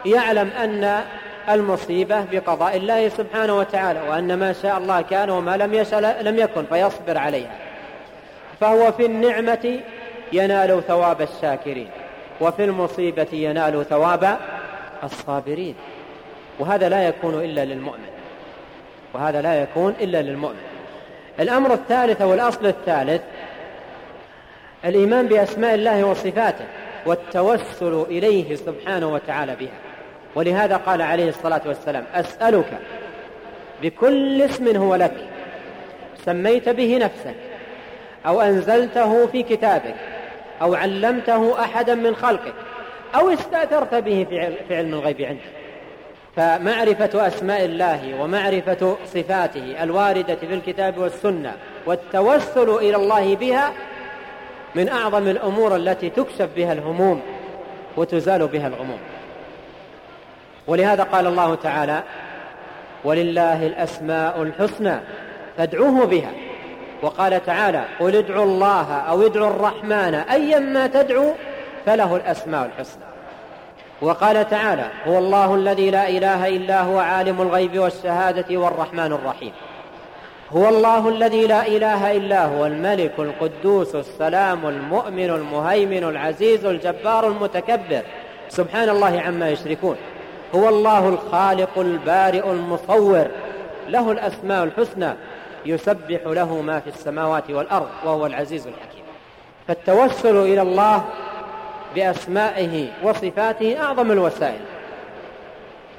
يعلم 0.06 0.48
أن 0.48 1.04
المصيبة 1.48 2.24
بقضاء 2.32 2.76
الله 2.76 3.08
سبحانه 3.08 3.58
وتعالى 3.58 4.00
وأن 4.08 4.34
ما 4.34 4.52
شاء 4.52 4.78
الله 4.78 5.00
كان 5.00 5.30
وما 5.30 5.56
لم 5.56 5.74
يشاء 5.74 6.22
لم 6.22 6.38
يكن 6.38 6.64
فيصبر 6.64 7.18
عليها. 7.18 7.56
فهو 8.60 8.92
في 8.92 9.06
النعمة 9.06 9.80
ينال 10.32 10.82
ثواب 10.88 11.22
الشاكرين 11.22 11.90
وفي 12.40 12.64
المصيبة 12.64 13.26
ينال 13.32 13.84
ثواب 13.88 14.38
الصابرين. 15.04 15.74
وهذا 16.58 16.88
لا 16.88 17.08
يكون 17.08 17.34
إلا 17.34 17.64
للمؤمن. 17.64 18.08
وهذا 19.14 19.42
لا 19.42 19.62
يكون 19.62 19.94
إلا 20.00 20.22
للمؤمن. 20.22 20.67
الأمر 21.40 21.72
الثالث 21.72 22.22
أو 22.22 22.34
الأصل 22.34 22.66
الثالث 22.66 23.22
الإيمان 24.84 25.26
بأسماء 25.26 25.74
الله 25.74 26.04
وصفاته 26.04 26.64
والتوسل 27.06 28.06
إليه 28.10 28.56
سبحانه 28.56 29.12
وتعالى 29.12 29.56
بها. 29.56 29.78
ولهذا 30.34 30.76
قال 30.76 31.02
عليه 31.02 31.28
الصلاة 31.28 31.60
والسلام 31.66 32.04
أسألك 32.14 32.78
بكل 33.82 34.42
اسم 34.42 34.76
هو 34.76 34.94
لك 34.94 35.28
سميت 36.24 36.68
به 36.68 36.98
نفسك 36.98 37.34
أو 38.26 38.40
أنزلته 38.40 39.26
في 39.26 39.42
كتابك 39.42 39.94
أو 40.62 40.74
علمته 40.74 41.60
أحدا 41.60 41.94
من 41.94 42.16
خلقك 42.16 42.54
أو 43.14 43.30
استأثرت 43.30 43.94
به 43.94 44.26
في 44.68 44.76
علم 44.76 44.94
الغيب 44.94 45.22
عندك. 45.22 45.57
فمعرفة 46.36 47.26
أسماء 47.26 47.64
الله 47.64 48.20
ومعرفة 48.20 48.96
صفاته 49.06 49.82
الواردة 49.82 50.34
في 50.34 50.54
الكتاب 50.54 50.98
والسنة 50.98 51.52
والتوسل 51.86 52.70
إلى 52.70 52.96
الله 52.96 53.36
بها 53.36 53.72
من 54.74 54.88
أعظم 54.88 55.28
الأمور 55.28 55.76
التي 55.76 56.10
تكشف 56.10 56.48
بها 56.56 56.72
الهموم 56.72 57.22
وتزال 57.96 58.46
بها 58.46 58.66
الغموم. 58.66 58.98
ولهذا 60.66 61.02
قال 61.02 61.26
الله 61.26 61.54
تعالى 61.54 62.02
ولله 63.04 63.66
الأسماء 63.66 64.42
الحسنى 64.42 65.00
فادعوه 65.56 66.06
بها 66.06 66.30
وقال 67.02 67.44
تعالى 67.44 67.84
قل 68.00 68.16
ادعوا 68.16 68.44
الله 68.44 68.92
أو 68.92 69.26
ادعوا 69.26 69.50
الرحمن 69.50 70.14
أيما 70.14 70.86
تدعو 70.86 71.34
فله 71.86 72.16
الأسماء 72.16 72.66
الحسنى 72.66 73.07
وقال 74.02 74.50
تعالى 74.50 74.90
هو 75.06 75.18
الله 75.18 75.54
الذي 75.54 75.90
لا 75.90 76.08
إله 76.08 76.48
إلا 76.48 76.82
هو 76.82 76.98
عالم 76.98 77.42
الغيب 77.42 77.78
والشهادة 77.78 78.56
والرحمن 78.56 79.12
الرحيم. 79.12 79.52
هو 80.50 80.68
الله 80.68 81.08
الذي 81.08 81.46
لا 81.46 81.66
إله 81.66 82.16
إلا 82.16 82.44
هو 82.46 82.66
الملك 82.66 83.12
القدوس 83.18 83.94
السلام 83.94 84.66
المؤمن 84.66 85.30
المهيمن 85.30 86.04
العزيز 86.04 86.64
الجبار 86.64 87.26
المتكبر. 87.26 88.02
سبحان 88.48 88.88
الله 88.88 89.20
عما 89.20 89.50
يشركون. 89.50 89.96
هو 90.54 90.68
الله 90.68 91.08
الخالق 91.08 91.78
البارئ 91.78 92.50
المصور. 92.50 93.26
له 93.88 94.12
الأسماء 94.12 94.64
الحسنى. 94.64 95.14
يسبح 95.66 96.20
له 96.26 96.60
ما 96.60 96.80
في 96.80 96.88
السماوات 96.90 97.50
والأرض 97.50 97.88
وهو 98.04 98.26
العزيز 98.26 98.66
الحكيم. 98.66 99.04
فالتوسل 99.68 100.36
إلى 100.36 100.62
الله 100.62 101.04
بأسمائه 101.94 102.86
وصفاته 103.02 103.80
أعظم 103.80 104.12
الوسائل. 104.12 104.60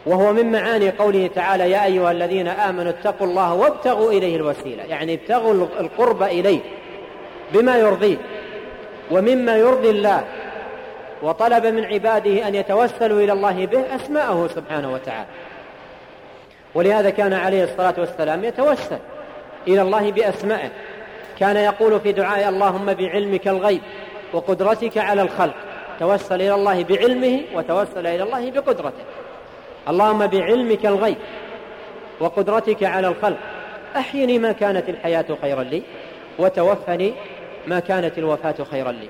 وهو 0.06 0.34
من 0.34 0.52
معاني 0.52 0.90
قوله 0.90 1.30
تعالى 1.36 1.72
يا 1.72 1.86
أيها 1.86 2.12
الذين 2.12 2.48
آمنوا 2.48 2.92
اتقوا 2.92 3.28
الله 3.28 3.54
وابتغوا 3.54 4.12
إليه 4.12 4.36
الوسيلة. 4.36 4.84
يعني 4.84 5.14
ابتغوا 5.14 5.54
القرب 5.54 6.24
إليه 6.24 6.60
بما 7.54 7.78
يرضيه 7.78 8.18
ومما 9.12 9.58
يرضي 9.58 9.90
الله 9.90 10.24
وطلب 11.22 11.66
من 11.66 11.86
عباده 11.86 12.48
أن 12.48 12.56
يتوسلوا 12.56 13.22
إلى 13.22 13.34
الله 13.34 13.66
به 13.66 13.96
أسماءه 13.96 14.50
سبحانه 14.56 14.94
وتعالى. 14.94 15.28
ولهذا 16.76 17.10
كان 17.10 17.34
عليه 17.34 17.64
الصلاة 17.64 17.94
والسلام 17.98 18.44
يتوسل 18.44 19.00
إلى 19.68 19.82
الله 19.82 20.12
بأسمائه. 20.12 20.70
كان 21.40 21.58
يقول 21.58 22.00
في 22.00 22.12
دعاء 22.12 22.50
اللهم 22.50 22.94
بعلمك 22.94 23.48
الغيب 23.48 23.82
وقدرتك 24.34 24.98
على 24.98 25.22
الخلق 25.22 25.54
توسل 26.00 26.36
إلى 26.36 26.56
الله 26.56 26.84
بعلمه 26.84 27.42
وتوسل 27.54 28.08
إلى 28.08 28.24
الله 28.24 28.52
بقدرته. 28.52 29.04
اللهم 29.90 30.28
بعلمك 30.28 30.86
الغيب 30.86 31.18
وقدرتك 32.20 32.84
على 32.84 33.08
الخلق 33.08 33.38
أحيني 33.98 34.40
ما 34.40 34.52
كانت 34.52 34.90
الحياة 34.90 35.26
خيرا 35.42 35.64
لي 35.64 35.82
وتوفني 36.40 37.14
ما 37.68 37.80
كانت 37.80 38.18
الوفاة 38.18 38.56
خيرا 38.72 38.92
لي. 38.92 39.10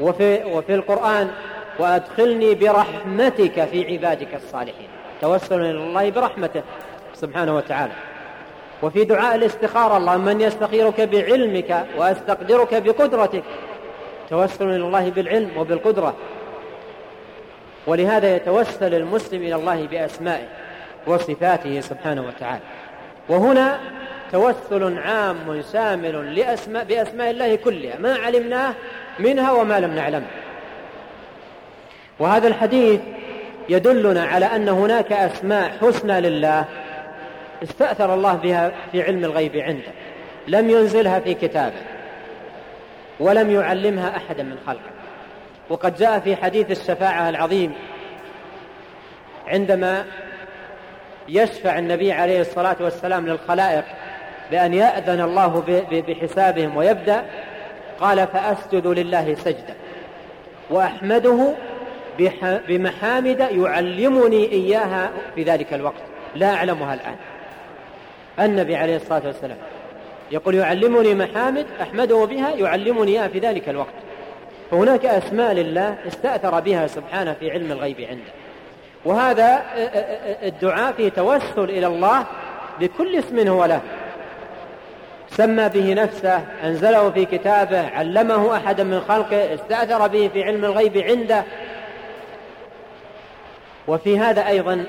وفي, 0.00 0.44
وفي 0.44 0.74
القرآن 0.74 1.30
وأدخلني 1.78 2.54
برحمتك 2.54 3.64
في 3.64 3.92
عبادك 3.92 4.34
الصالحين. 4.34 4.88
توسل 5.20 5.60
إلى 5.60 5.70
الله 5.70 6.10
برحمته 6.10 6.62
سبحانه 7.14 7.56
وتعالى. 7.56 7.92
وفي 8.82 9.04
دعاء 9.04 9.34
الاستخارة 9.34 9.96
اللهم 9.96 10.24
من 10.24 10.40
يستخيرك 10.40 11.00
بعلمك 11.00 11.86
وأستقدرك 11.96 12.82
بقدرتك 12.82 13.42
توسل 14.30 14.64
إلى 14.64 14.76
الله 14.76 15.10
بالعلم 15.10 15.50
وبالقدرة. 15.56 16.14
ولهذا 17.86 18.36
يتوسل 18.36 18.94
المسلم 18.94 19.42
إلى 19.42 19.54
الله 19.54 19.86
بأسمائه 19.86 20.46
وصفاته 21.06 21.80
سبحانه 21.80 22.26
وتعالى. 22.26 22.62
وهنا 23.28 23.78
توسل 24.32 24.98
عام 24.98 25.62
شامل 25.72 26.34
لأسماء 26.34 26.84
بأسماء 26.84 27.30
الله 27.30 27.56
كلها. 27.56 27.98
ما 27.98 28.14
علمناه 28.14 28.74
منها 29.18 29.52
وما 29.52 29.80
لم 29.80 29.94
نعلمه 29.94 30.26
وهذا 32.18 32.48
الحديث 32.48 33.00
يدلنا 33.68 34.24
على 34.24 34.46
أن 34.46 34.68
هناك 34.68 35.12
أسماء 35.12 35.72
حسنى 35.80 36.20
لله 36.20 36.64
استأثر 37.62 38.14
الله 38.14 38.34
بها 38.34 38.72
في 38.92 39.02
علم 39.02 39.24
الغيب 39.24 39.56
عنده. 39.56 39.92
لم 40.48 40.70
ينزلها 40.70 41.20
في 41.20 41.34
كتابه. 41.34 41.97
ولم 43.20 43.50
يعلمها 43.50 44.16
أحدا 44.16 44.42
من 44.42 44.58
خلقه. 44.66 44.90
وقد 45.68 45.96
جاء 45.96 46.18
في 46.18 46.36
حديث 46.36 46.70
الشفاعة 46.70 47.28
العظيم 47.28 47.74
عندما 49.46 50.04
يشفع 51.28 51.78
النبي 51.78 52.12
عليه 52.12 52.40
الصلاة 52.40 52.76
والسلام 52.80 53.26
للخلائق 53.26 53.84
بأن 54.50 54.74
يأذن 54.74 55.20
الله 55.20 55.62
بحسابهم 55.90 56.76
ويبدأ 56.76 57.24
قال 58.00 58.26
فأسجد 58.26 58.86
لله 58.86 59.34
سجدة 59.34 59.74
وأحمده 60.70 61.54
بمحامد 62.68 63.40
يعلمني 63.40 64.52
إياها 64.52 65.10
في 65.34 65.42
ذلك 65.42 65.74
الوقت. 65.74 66.02
لا 66.34 66.54
أعلمها 66.54 66.94
الآن. 66.94 67.16
النبي 68.40 68.76
عليه 68.76 68.96
الصلاة 68.96 69.26
والسلام 69.26 69.58
يقول 70.30 70.54
يعلمني 70.54 71.14
محامد 71.14 71.66
أحمده 71.82 72.24
بها 72.24 72.50
يعلمني 72.54 73.10
إياها 73.10 73.28
في 73.28 73.38
ذلك 73.38 73.68
الوقت. 73.68 73.94
فهناك 74.70 75.04
أسماء 75.06 75.52
لله 75.52 75.96
استأثر 76.08 76.60
بها 76.60 76.86
سبحانه 76.86 77.32
في 77.40 77.50
علم 77.50 77.72
الغيب 77.72 78.00
عنده. 78.00 78.32
وهذا 79.04 79.62
الدعاء 80.42 80.92
فيه 80.92 81.08
توسل 81.08 81.64
إلى 81.64 81.86
الله 81.86 82.26
بكل 82.80 83.16
اسم 83.16 83.48
هو 83.48 83.64
له. 83.64 83.80
سمى 85.30 85.68
به 85.68 85.94
نفسه 85.94 86.40
أنزله 86.64 87.10
في 87.10 87.24
كتابه 87.24 87.88
علمه 87.88 88.56
أحدا 88.56 88.84
من 88.84 89.00
خلقه 89.00 89.54
استأثر 89.54 90.06
به 90.06 90.30
في 90.32 90.42
علم 90.44 90.64
الغيب 90.64 90.98
عنده. 90.98 91.44
وفي 93.88 94.18
هذا 94.18 94.46
أيضا 94.46 94.84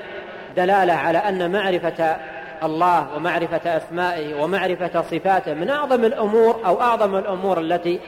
دلالة 0.56 0.92
على 0.92 1.18
أن 1.18 1.52
معرفة 1.52 2.16
الله 2.62 3.06
ومعرفة 3.16 3.76
أسمائه 3.76 4.42
ومعرفة 4.42 5.02
صفاته 5.02 5.54
من 5.54 5.70
أعظم 5.70 6.04
الأمور 6.04 6.60
أو 6.66 6.80
أعظم 6.80 7.16
الأمور 7.16 7.60
التي 7.60 8.00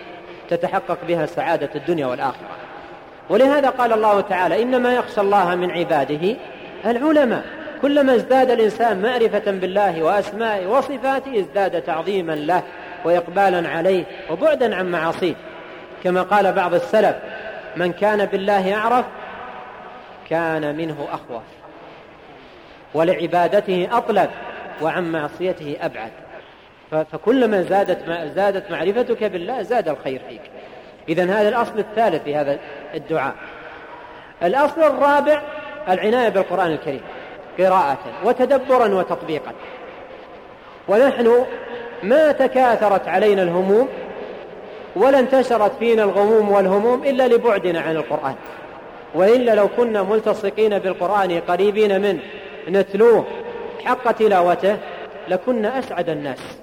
تتحقق 0.49 0.99
بها 1.09 1.27
سعادة 1.27 1.71
الدنيا 1.75 2.07
والآخرة. 2.07 2.49
ولهذا 3.31 3.69
قال 3.69 3.93
الله 3.93 4.21
تعالى 4.21 4.63
إنما 4.63 4.95
يخشى 4.95 5.21
الله 5.21 5.55
من 5.55 5.71
عباده 5.71 6.37
العلماء. 6.87 7.45
كلما 7.83 8.15
ازداد 8.15 8.51
الإنسان 8.51 9.03
معرفة 9.03 9.51
بالله 9.51 10.03
وأسمائه 10.03 10.67
وصفاته 10.67 11.41
ازداد 11.41 11.83
تعظيما 11.83 12.33
له 12.33 12.63
وإقبالا 13.05 13.69
عليه 13.69 14.05
وبعدا 14.31 14.77
عن 14.77 14.91
معاصيه. 14.91 15.35
كما 16.05 16.23
قال 16.23 16.53
بعض 16.53 16.75
السلف 16.75 17.17
من 17.77 17.93
كان 17.93 18.27
بالله 18.27 18.75
أعرف 18.75 19.05
كان 20.31 20.77
منه 20.77 21.09
أخوف 21.13 21.43
ولعبادته 22.95 23.89
أطلب 23.93 24.31
وعن 24.83 25.13
معصيته 25.13 25.77
أبعد. 25.81 26.11
فكلما 27.13 27.63
زادت 27.63 27.99
زادت 28.35 28.71
معرفتك 28.71 29.25
بالله 29.25 29.63
زاد 29.63 29.89
الخير 29.89 30.21
فيك. 30.29 30.41
إذا 31.09 31.25
هذا 31.25 31.49
الأصل 31.49 31.79
الثالث 31.79 32.23
في 32.23 32.37
هذا 32.37 32.59
الدعاء. 32.95 33.35
الأصل 34.43 34.83
الرابع 34.83 35.43
العناية 35.89 36.29
بالقرآن 36.29 36.73
الكريم 36.73 37.01
قراءة 37.59 37.99
وتدبرا 38.25 38.95
وتطبيقا. 38.95 39.53
ونحن 40.89 41.45
ما 42.03 42.33
تكاثرت 42.33 43.09
علينا 43.09 43.43
الهموم 43.43 43.89
ولا 44.97 45.19
انتشرت 45.19 45.73
فينا 45.79 46.05
الغموم 46.05 46.53
والهموم 46.53 47.05
إلا 47.05 47.29
لبعدنا 47.29 47.81
عن 47.81 47.97
القرآن. 47.97 48.35
وإلا 49.15 49.55
لو 49.55 49.69
كنا 49.69 50.03
ملتصقين 50.03 50.79
بالقرآن 50.79 51.41
قريبين 51.49 52.01
منه. 52.01 52.21
نتلوه. 52.69 53.27
حق 53.85 54.13
تلاوته 54.13 54.77
لكنا 55.29 55.79
أسعد 55.79 56.09
الناس. 56.09 56.59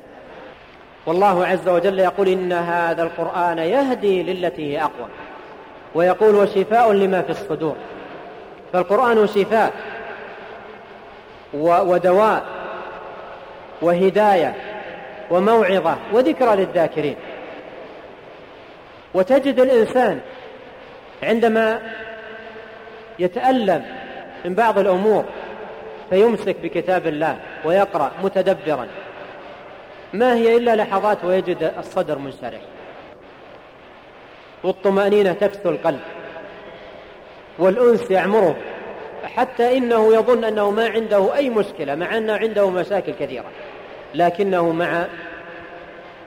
والله 1.05 1.47
عز 1.47 1.69
وجل 1.69 1.99
يقول 1.99 2.27
إن 2.27 2.53
هذا 2.53 3.03
القرآن 3.03 3.57
يهدي 3.57 4.23
للتي 4.23 4.73
هي 4.73 4.81
أقوى. 4.81 5.07
ويقول 5.95 6.35
وشفاء 6.35 6.91
لما 6.91 7.21
في 7.21 7.29
الصدور. 7.29 7.75
فالقرآن 8.73 9.27
شفاء 9.27 9.73
ودواء 11.53 12.45
وهداية 13.81 14.55
وموعظة 15.31 15.97
وذكرى 16.13 16.55
للذاكرين. 16.55 17.15
وتجد 19.13 19.59
الإنسان 19.59 20.19
عندما 21.23 21.81
يتألم 23.19 23.85
من 24.45 24.53
بعض 24.53 24.79
الأمور 24.79 25.25
فيمسك 26.09 26.55
بكتاب 26.63 27.07
الله 27.07 27.39
ويقرأ 27.65 28.11
متدبرا. 28.23 28.87
ما 30.13 30.35
هي 30.35 30.57
إلا 30.57 30.75
لحظات 30.75 31.25
ويجد 31.25 31.73
الصدر 31.77 32.19
منشرح. 32.19 32.61
والطمأنينة 34.63 35.33
تكسو 35.33 35.69
القلب. 35.69 35.99
والأنس 37.59 38.11
يعمره. 38.11 38.55
حتى 39.23 39.77
إنه 39.77 40.13
يظن 40.15 40.43
أنه 40.43 40.71
ما 40.71 40.89
عنده 40.89 41.35
أي 41.35 41.49
مشكلة 41.49 41.95
مع 41.95 42.17
أنه 42.17 42.33
عنده 42.33 42.69
مشاكل 42.69 43.13
كثيرة. 43.19 43.45
لكنه 44.15 44.71
مع 44.71 45.05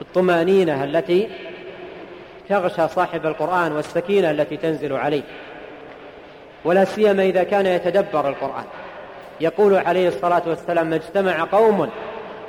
الطمأنينة 0.01 0.83
التي 0.83 1.29
تغشى 2.49 2.87
صاحب 2.87 3.25
القرآن 3.25 3.71
والسكينة 3.71 4.31
التي 4.31 4.57
تنزل 4.57 4.93
عليه. 4.93 5.23
ولا 6.65 6.85
سيما 6.85 7.23
إذا 7.23 7.43
كان 7.43 7.65
يتدبر 7.65 8.29
القرآن. 8.29 8.65
يقول 9.43 9.75
عليه 9.75 10.07
الصلاة 10.07 10.41
والسلام 10.47 10.87
ما 10.87 10.95
اجتمع 10.95 11.47
قوم 11.51 11.89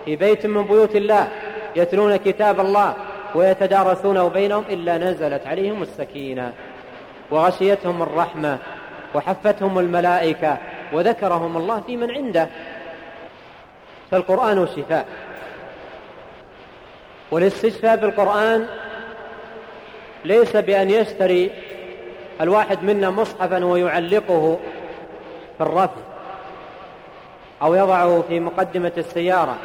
في 0.05 0.17
بيت 0.17 0.47
من 0.47 0.63
بيوت 0.63 0.97
الله 0.97 1.29
يتلون 1.77 2.17
كتاب 2.17 2.61
الله 2.61 2.95
ويتدارسونه 3.35 4.29
بينهم 4.29 4.65
إلا 4.71 4.99
نزلت 4.99 5.47
عليهم 5.47 5.83
السكينة 5.83 6.53
وغشيتهم 7.31 8.03
الرحمة 8.03 8.59
وحفتهم 9.15 9.79
الملائكة 9.79 10.59
وذكرهم 10.93 11.57
الله 11.57 11.81
في 11.81 11.97
من 11.97 12.11
عنده. 12.11 12.49
فالقرآن 14.11 14.67
شفاء. 14.77 15.07
والاستشفاء 17.31 17.97
بالقرآن 17.97 18.67
ليس 20.25 20.57
بأن 20.57 20.91
يشتري 20.91 21.51
الواحد 22.41 22.83
منا 22.83 23.11
مصحفا 23.11 23.65
ويعلقه 23.65 24.59
في 25.59 25.65
الرف. 25.65 26.14
أو 27.65 27.75
يضعه 27.75 28.23
في 28.29 28.41
مقدمة 28.41 28.93
السيارة 28.99 29.57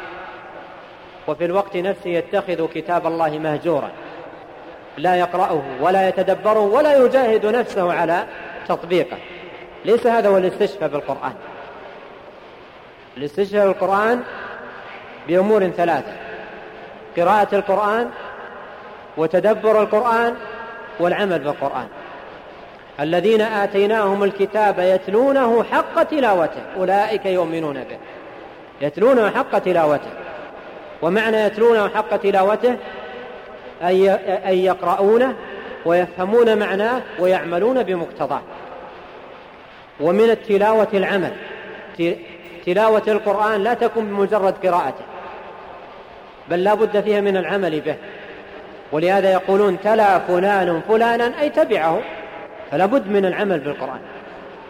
وفي 1.28 1.44
الوقت 1.44 1.76
نفسه 1.76 2.10
يتخذ 2.10 2.66
كتاب 2.66 3.06
الله 3.06 3.38
مهجورا. 3.38 3.90
لا 4.96 5.16
يقرأه 5.16 5.62
ولا 5.80 6.08
يتدبره 6.08 6.60
ولا 6.60 7.04
يجاهد 7.04 7.46
نفسه 7.46 7.92
على 7.92 8.26
تطبيقه. 8.68 9.16
ليس 9.84 10.06
هذا 10.06 10.28
هو 10.28 10.36
الاستشفاء 10.36 10.88
بالقرآن. 10.88 11.34
الاستشفاء 13.16 13.66
بالقرآن 13.66 14.22
بأمور 15.28 15.68
ثلاثة 15.68 16.12
قراءة 17.16 17.54
القرآن 17.54 18.10
وتدبر 19.16 19.82
القرآن 19.82 20.34
والعمل 21.00 21.38
بالقرآن. 21.38 21.88
الذين 23.00 23.40
آتيناهم 23.40 24.24
الكتاب 24.24 24.78
يتلونه 24.78 25.64
حق 25.64 26.02
تلاوته 26.02 26.62
أولئك 26.76 27.26
يؤمنون 27.26 27.74
به. 27.74 27.98
يتلونه 28.80 29.30
حق 29.30 29.58
تلاوته. 29.58 30.10
ومعنى 31.02 31.36
يتلونه 31.36 31.88
حق 31.88 32.16
تلاوته 32.16 32.76
أن 33.82 34.54
يقرؤونه 34.54 35.34
ويفهمون 35.84 36.58
معناه 36.58 37.02
ويعملون 37.18 37.82
بمقتضاه. 37.82 38.42
ومن 40.00 40.30
التلاوة 40.30 40.88
العمل. 40.94 41.32
تلاوة 42.66 43.02
القرآن 43.08 43.62
لا 43.62 43.74
تكون 43.74 44.04
بمجرد 44.04 44.54
قراءته 44.66 45.04
بل 46.50 46.64
لا 46.64 46.74
بد 46.74 47.00
فيها 47.00 47.20
من 47.20 47.36
العمل 47.36 47.80
به. 47.80 47.96
ولهذا 48.92 49.32
يقولون 49.32 49.80
تلا 49.80 50.18
فلان 50.18 50.82
فلانا 50.88 51.40
أي 51.40 51.50
تبعه؟ 51.50 52.00
فلا 52.70 52.86
بد 52.86 53.08
من 53.08 53.24
العمل 53.26 53.58
بالقرآن. 53.58 54.00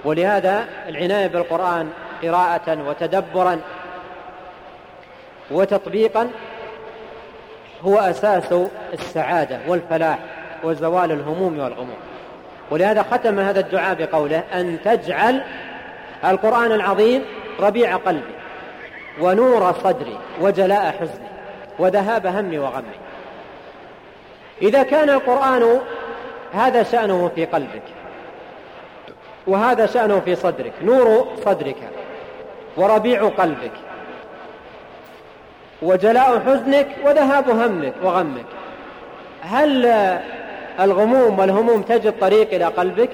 ولهذا 0.05 0.64
العناية 0.88 1.26
بالقرآن 1.26 1.90
قراءة 2.22 2.88
وتدبرا 2.88 3.61
وتطبيقا 5.51 6.30
هو 7.82 7.98
أساس 7.98 8.55
السعادة 8.92 9.59
والفلاح 9.66 10.18
وزوال 10.64 11.12
الهموم 11.12 11.59
والغموم. 11.59 11.96
ولهذا 12.70 13.03
ختم 13.03 13.40
هذا 13.40 13.61
الدعاء 13.61 13.94
بقوله 13.94 14.42
أن 14.55 14.78
تجعل 14.84 15.42
القرآن 16.24 16.72
العظيم 16.72 17.24
ربيع 17.61 17.96
قلبي 17.96 18.34
ونور 19.20 19.72
صدري 19.72 20.18
وجلاء 20.40 20.94
حزني 21.01 21.28
وذهاب 21.78 22.26
همي 22.26 22.59
وغمي. 22.59 22.98
إذا 24.62 24.82
كان 24.82 25.11
القرآن 25.11 25.80
هذا 26.53 26.82
شأنه 26.82 27.30
في 27.34 27.44
قلبك. 27.44 27.82
وهذا 29.46 29.86
شأنه 29.86 30.20
في 30.20 30.34
صدرك. 30.34 30.72
نور 30.82 31.28
صدرك. 31.44 31.76
وربيع 32.76 33.28
قلبك. 33.28 33.72
وجلاء 35.82 36.40
حزنك 36.40 36.88
وذهاب 37.05 37.51
همك 37.51 37.92
وغمك. 38.03 38.44
هل 39.42 39.86
الغموم 40.80 41.38
والهموم 41.38 41.82
تجد 41.82 42.18
طريق 42.20 42.55
إلى 42.55 42.64
قلبك؟ 42.64 43.11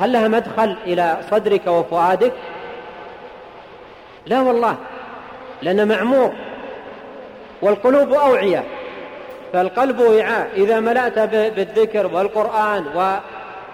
هل 0.00 0.12
لها 0.12 0.28
مدخل 0.28 0.76
إلى 0.86 1.18
صدرك 1.30 1.66
وفؤادك؟ 1.66 2.32
لا 4.26 4.40
والله 4.40 4.76
لأن 5.62 5.88
معمور 5.88 6.32
والقلوب 7.62 8.12
أوعية. 8.12 8.64
فالقلب 9.54 10.00
وعاء. 10.00 10.50
إذا 10.56 10.80
ملأت 10.80 11.18
بالذكر 11.56 12.06
والقرآن 12.06 12.84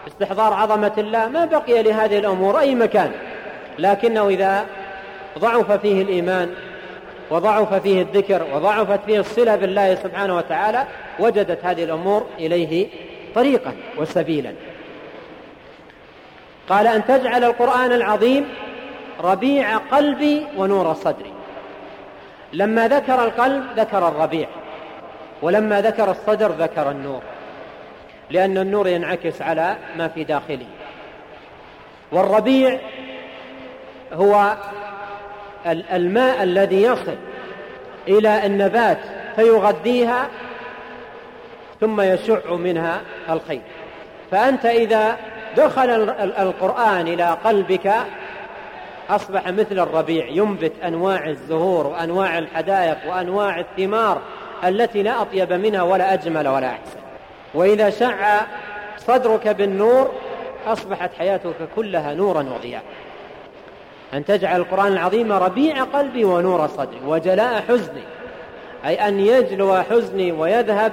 واستحضار 0.07 0.53
عظمة 0.53 0.93
الله 0.99 1.29
ما 1.29 1.45
بقي 1.45 1.83
لهذه 1.83 2.19
الأمور 2.19 2.61
أي 2.61 2.75
مكان. 2.75 3.13
لكنه 3.79 4.29
إذا 4.29 4.67
ضعف 5.39 5.73
فيه 5.73 6.03
الإيمان 6.03 6.55
وضعف 7.31 7.75
فيه 7.75 8.03
الذكر 8.03 8.43
وضعفت 8.55 9.01
فيه 9.07 9.21
الصلة 9.21 9.57
بالله 9.57 9.95
سبحانه 9.95 10.37
وتعالى 10.37 10.87
وجدت 11.19 11.65
هذه 11.65 11.85
الأمور 11.85 12.27
إليه 12.39 12.89
طريقا 13.35 13.73
وسبيلا. 13.99 14.53
قال 16.69 16.87
أن 16.87 17.05
تجعل 17.05 17.45
القرآن 17.45 17.93
العظيم 17.93 18.49
ربيع 19.21 19.77
قلبي 19.77 20.47
ونور 20.57 20.95
صدري. 20.95 21.33
لما 22.53 22.89
ذكر 22.89 23.25
القلب 23.25 23.65
ذكر 23.77 24.09
الربيع. 24.09 24.49
ولما 25.43 25.81
ذكر 25.81 26.11
الصدر 26.11 26.51
ذكر 26.53 26.91
النور 26.91 27.23
لأن 28.31 28.59
النور 28.59 28.89
ينعكس 28.89 29.43
على 29.43 29.77
ما 29.97 30.09
في 30.09 30.25
داخله. 30.25 30.67
والربيع 32.13 32.79
هو 34.13 34.57
الماء 35.67 36.43
الذي 36.43 36.83
يصل 36.83 37.17
إلى 38.09 38.47
النبات 38.47 38.99
فيغذيها 39.37 40.29
ثم 41.81 42.01
يشع 42.01 42.55
منها 42.55 43.01
الخير. 43.31 43.63
فأنت 44.31 44.67
إذا 44.67 45.17
دخل 45.57 45.91
القرآن 46.21 47.09
إلى 47.09 47.37
قلبك 47.45 47.93
أصبح 49.11 49.49
مثل 49.49 49.79
الربيع 49.79 50.27
ينبت 50.29 50.73
أنواع 50.85 51.29
الزهور 51.29 51.87
وأنواع 51.87 52.39
الحدائق 52.39 52.99
وأنواع 53.09 53.61
الثمار. 53.61 54.21
التي 54.65 55.03
لا 55.03 55.23
أطيب 55.23 55.53
منها 55.53 55.83
ولا 55.83 56.15
أجمل 56.15 56.49
ولا 56.49 56.67
أحسن. 56.67 57.01
وإذا 57.55 57.91
شع 57.91 58.41
صدرك 58.99 59.49
بالنور 59.49 60.13
أصبحت 60.67 61.11
حياتك 61.19 61.55
كلها 61.77 62.15
نورا 62.15 62.43
وضياء. 62.43 62.83
أن 64.15 64.25
تجعل 64.25 64.61
القرآن 64.61 64.93
العظيم 64.93 65.33
ربيع 65.33 65.85
قلبي 65.85 66.25
ونور 66.25 66.67
صدري 66.67 67.01
وجلاء 67.07 67.63
حزني 67.69 68.03
أي 68.87 69.09
أن 69.09 69.21
يجلو 69.21 69.83
حزني 69.83 70.33
ويذهب. 70.33 70.93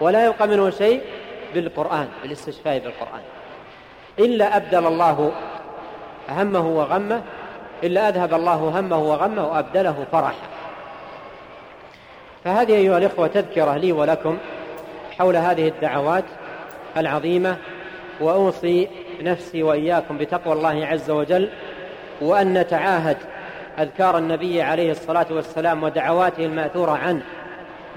ولا 0.00 0.26
يبقى 0.26 0.48
منه 0.48 0.70
شيء 0.70 1.00
بالقرآن 1.54 2.08
بالاستشفاء 2.22 2.78
بالقرآن. 2.78 3.22
إلا 4.18 4.56
أبدل 4.56 4.86
الله 4.86 5.32
همه 6.28 6.66
وغمه 6.66 7.22
إلا 7.84 8.08
أذهب 8.08 8.34
الله 8.34 8.54
همه 8.54 8.98
وغمه 8.98 9.48
وأبدله 9.48 10.04
فرحا. 10.12 10.57
فهذه 12.48 12.74
أيها 12.74 12.98
الإخوة 12.98 13.26
تذكرة 13.26 13.76
لي 13.76 13.92
ولكم 13.92 14.38
حول 15.18 15.36
هذه 15.36 15.68
الدعوات 15.68 16.24
العظيمة 16.96 17.56
وأوصي 18.20 18.88
نفسي 19.22 19.62
وإياكم 19.62 20.18
بتقوى 20.18 20.52
الله 20.54 20.86
عز 20.86 21.10
وجل 21.10 21.48
وأن 22.20 22.54
نتعاهد 22.54 23.16
أذكار 23.78 24.18
النبي 24.18 24.62
عليه 24.62 24.90
الصلاة 24.90 25.26
والسلام 25.30 25.82
ودعواته 25.82 26.44
المأثورة 26.44 26.90
عنه 26.90 27.22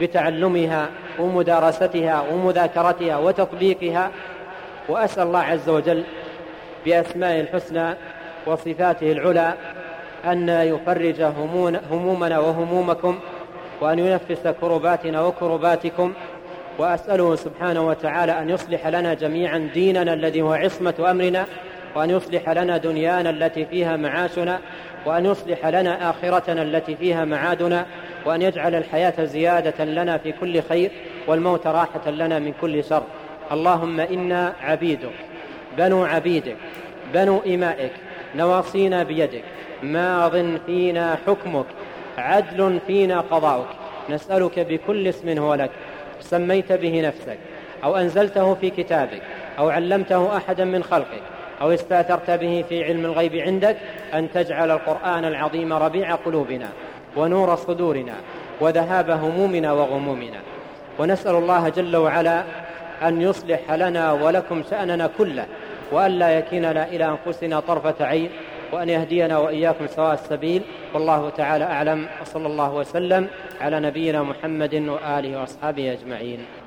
بتعلمها 0.01 0.89
ومدارستها 1.19 2.23
ومذاكرتها 2.31 3.17
وتطبيقها 3.17 4.11
وأسأل 4.89 5.23
الله 5.23 5.43
عز 5.43 5.69
وجل 5.69 6.03
بأسمائه 6.85 7.41
الحسنى 7.41 7.95
وصفاته 8.45 9.11
العلى 9.11 9.53
أن 10.25 10.49
يفرج 10.49 11.21
همومنا 11.91 12.39
وهمومكم 12.39 13.19
وأن 13.81 13.99
ينفس 13.99 14.47
كرباتنا 14.61 15.21
وكرباتكم 15.21 16.13
وأسأله 16.77 17.35
سبحانه 17.35 17.87
وتعالى 17.87 18.39
أن 18.39 18.49
يصلح 18.49 18.87
لنا 18.87 19.13
جميعا 19.13 19.69
ديننا 19.73 20.13
الذي 20.13 20.41
هو 20.41 20.53
عصمة 20.53 20.93
أمرنا 21.11 21.45
وأن 21.95 22.09
يصلح 22.09 22.49
لنا 22.49 22.77
دنيانا 22.77 23.29
التي 23.29 23.65
فيها 23.65 23.97
معاشنا 23.97 24.59
وأن 25.05 25.25
يصلح 25.25 25.65
لنا 25.65 26.09
آخرتنا 26.09 26.61
التي 26.61 26.95
فيها 26.95 27.25
معادنا 27.25 27.85
وأن 28.25 28.41
يجعل 28.41 28.75
الحياة 28.75 29.23
زيادة 29.23 29.85
لنا 29.85 30.17
في 30.17 30.31
كل 30.31 30.61
خير 30.61 30.91
والموت 31.27 31.67
راحة 31.67 32.09
لنا 32.09 32.39
من 32.39 32.53
كل 32.61 32.83
شر. 32.83 33.03
اللهم 33.51 33.99
إنا 33.99 34.53
عبيدك 34.61 35.11
بنو 35.77 36.05
عبيدك 36.05 36.55
بنو 37.13 37.39
إمائك 37.39 37.91
نواصينا 38.35 39.03
بيدك 39.03 39.43
ماض 39.83 40.57
فينا 40.65 41.17
حكمك 41.27 41.65
عدل 42.21 42.79
فينا 42.87 43.21
قضاؤك. 43.21 43.67
نسألك 44.09 44.59
بكل 44.59 45.07
اسم 45.07 45.37
هو 45.37 45.53
لك. 45.53 45.71
سميت 46.21 46.71
به 46.71 47.01
نفسك 47.01 47.37
أو 47.83 47.95
أنزلته 47.97 48.53
في 48.53 48.69
كتابك 48.69 49.21
أو 49.59 49.69
علمته 49.69 50.37
أحدا 50.37 50.65
من 50.65 50.83
خلقك 50.83 51.21
أو 51.61 51.71
استأثرت 51.71 52.31
به 52.31 52.65
في 52.69 52.83
علم 52.83 53.05
الغيب 53.05 53.35
عندك 53.35 53.77
أن 54.13 54.31
تجعل 54.31 54.71
القرآن 54.71 55.25
العظيم 55.25 55.73
ربيع 55.73 56.15
قلوبنا 56.15 56.69
ونور 57.15 57.55
صدورنا 57.55 58.13
وذهاب 58.61 59.09
همومنا 59.09 59.71
وغمومنا. 59.71 60.39
ونسأل 60.99 61.35
الله 61.35 61.69
جل 61.69 61.95
وعلا 61.95 62.43
أن 63.01 63.21
يصلح 63.21 63.71
لنا 63.71 64.11
ولكم 64.11 64.63
شأننا 64.69 65.09
كله 65.17 65.45
وأن 65.91 66.11
لا 66.11 66.37
يكيننا 66.37 66.87
إلى 66.87 67.05
أنفسنا 67.05 67.59
طرفة 67.59 68.05
عين 68.05 68.29
وأن 68.71 68.89
يهدينا 68.89 69.37
وإياكم 69.37 69.87
سواء 69.87 70.13
السبيل. 70.13 70.61
والله 70.93 71.29
تعالى 71.29 71.63
أعلم. 71.63 72.07
وصلى 72.21 72.47
الله 72.47 72.73
وسلم 72.73 73.27
على 73.61 73.79
نبينا 73.79 74.23
محمد 74.23 74.75
وآله 74.75 75.39
وأصحابه 75.39 75.91
أجمعين. 75.91 76.60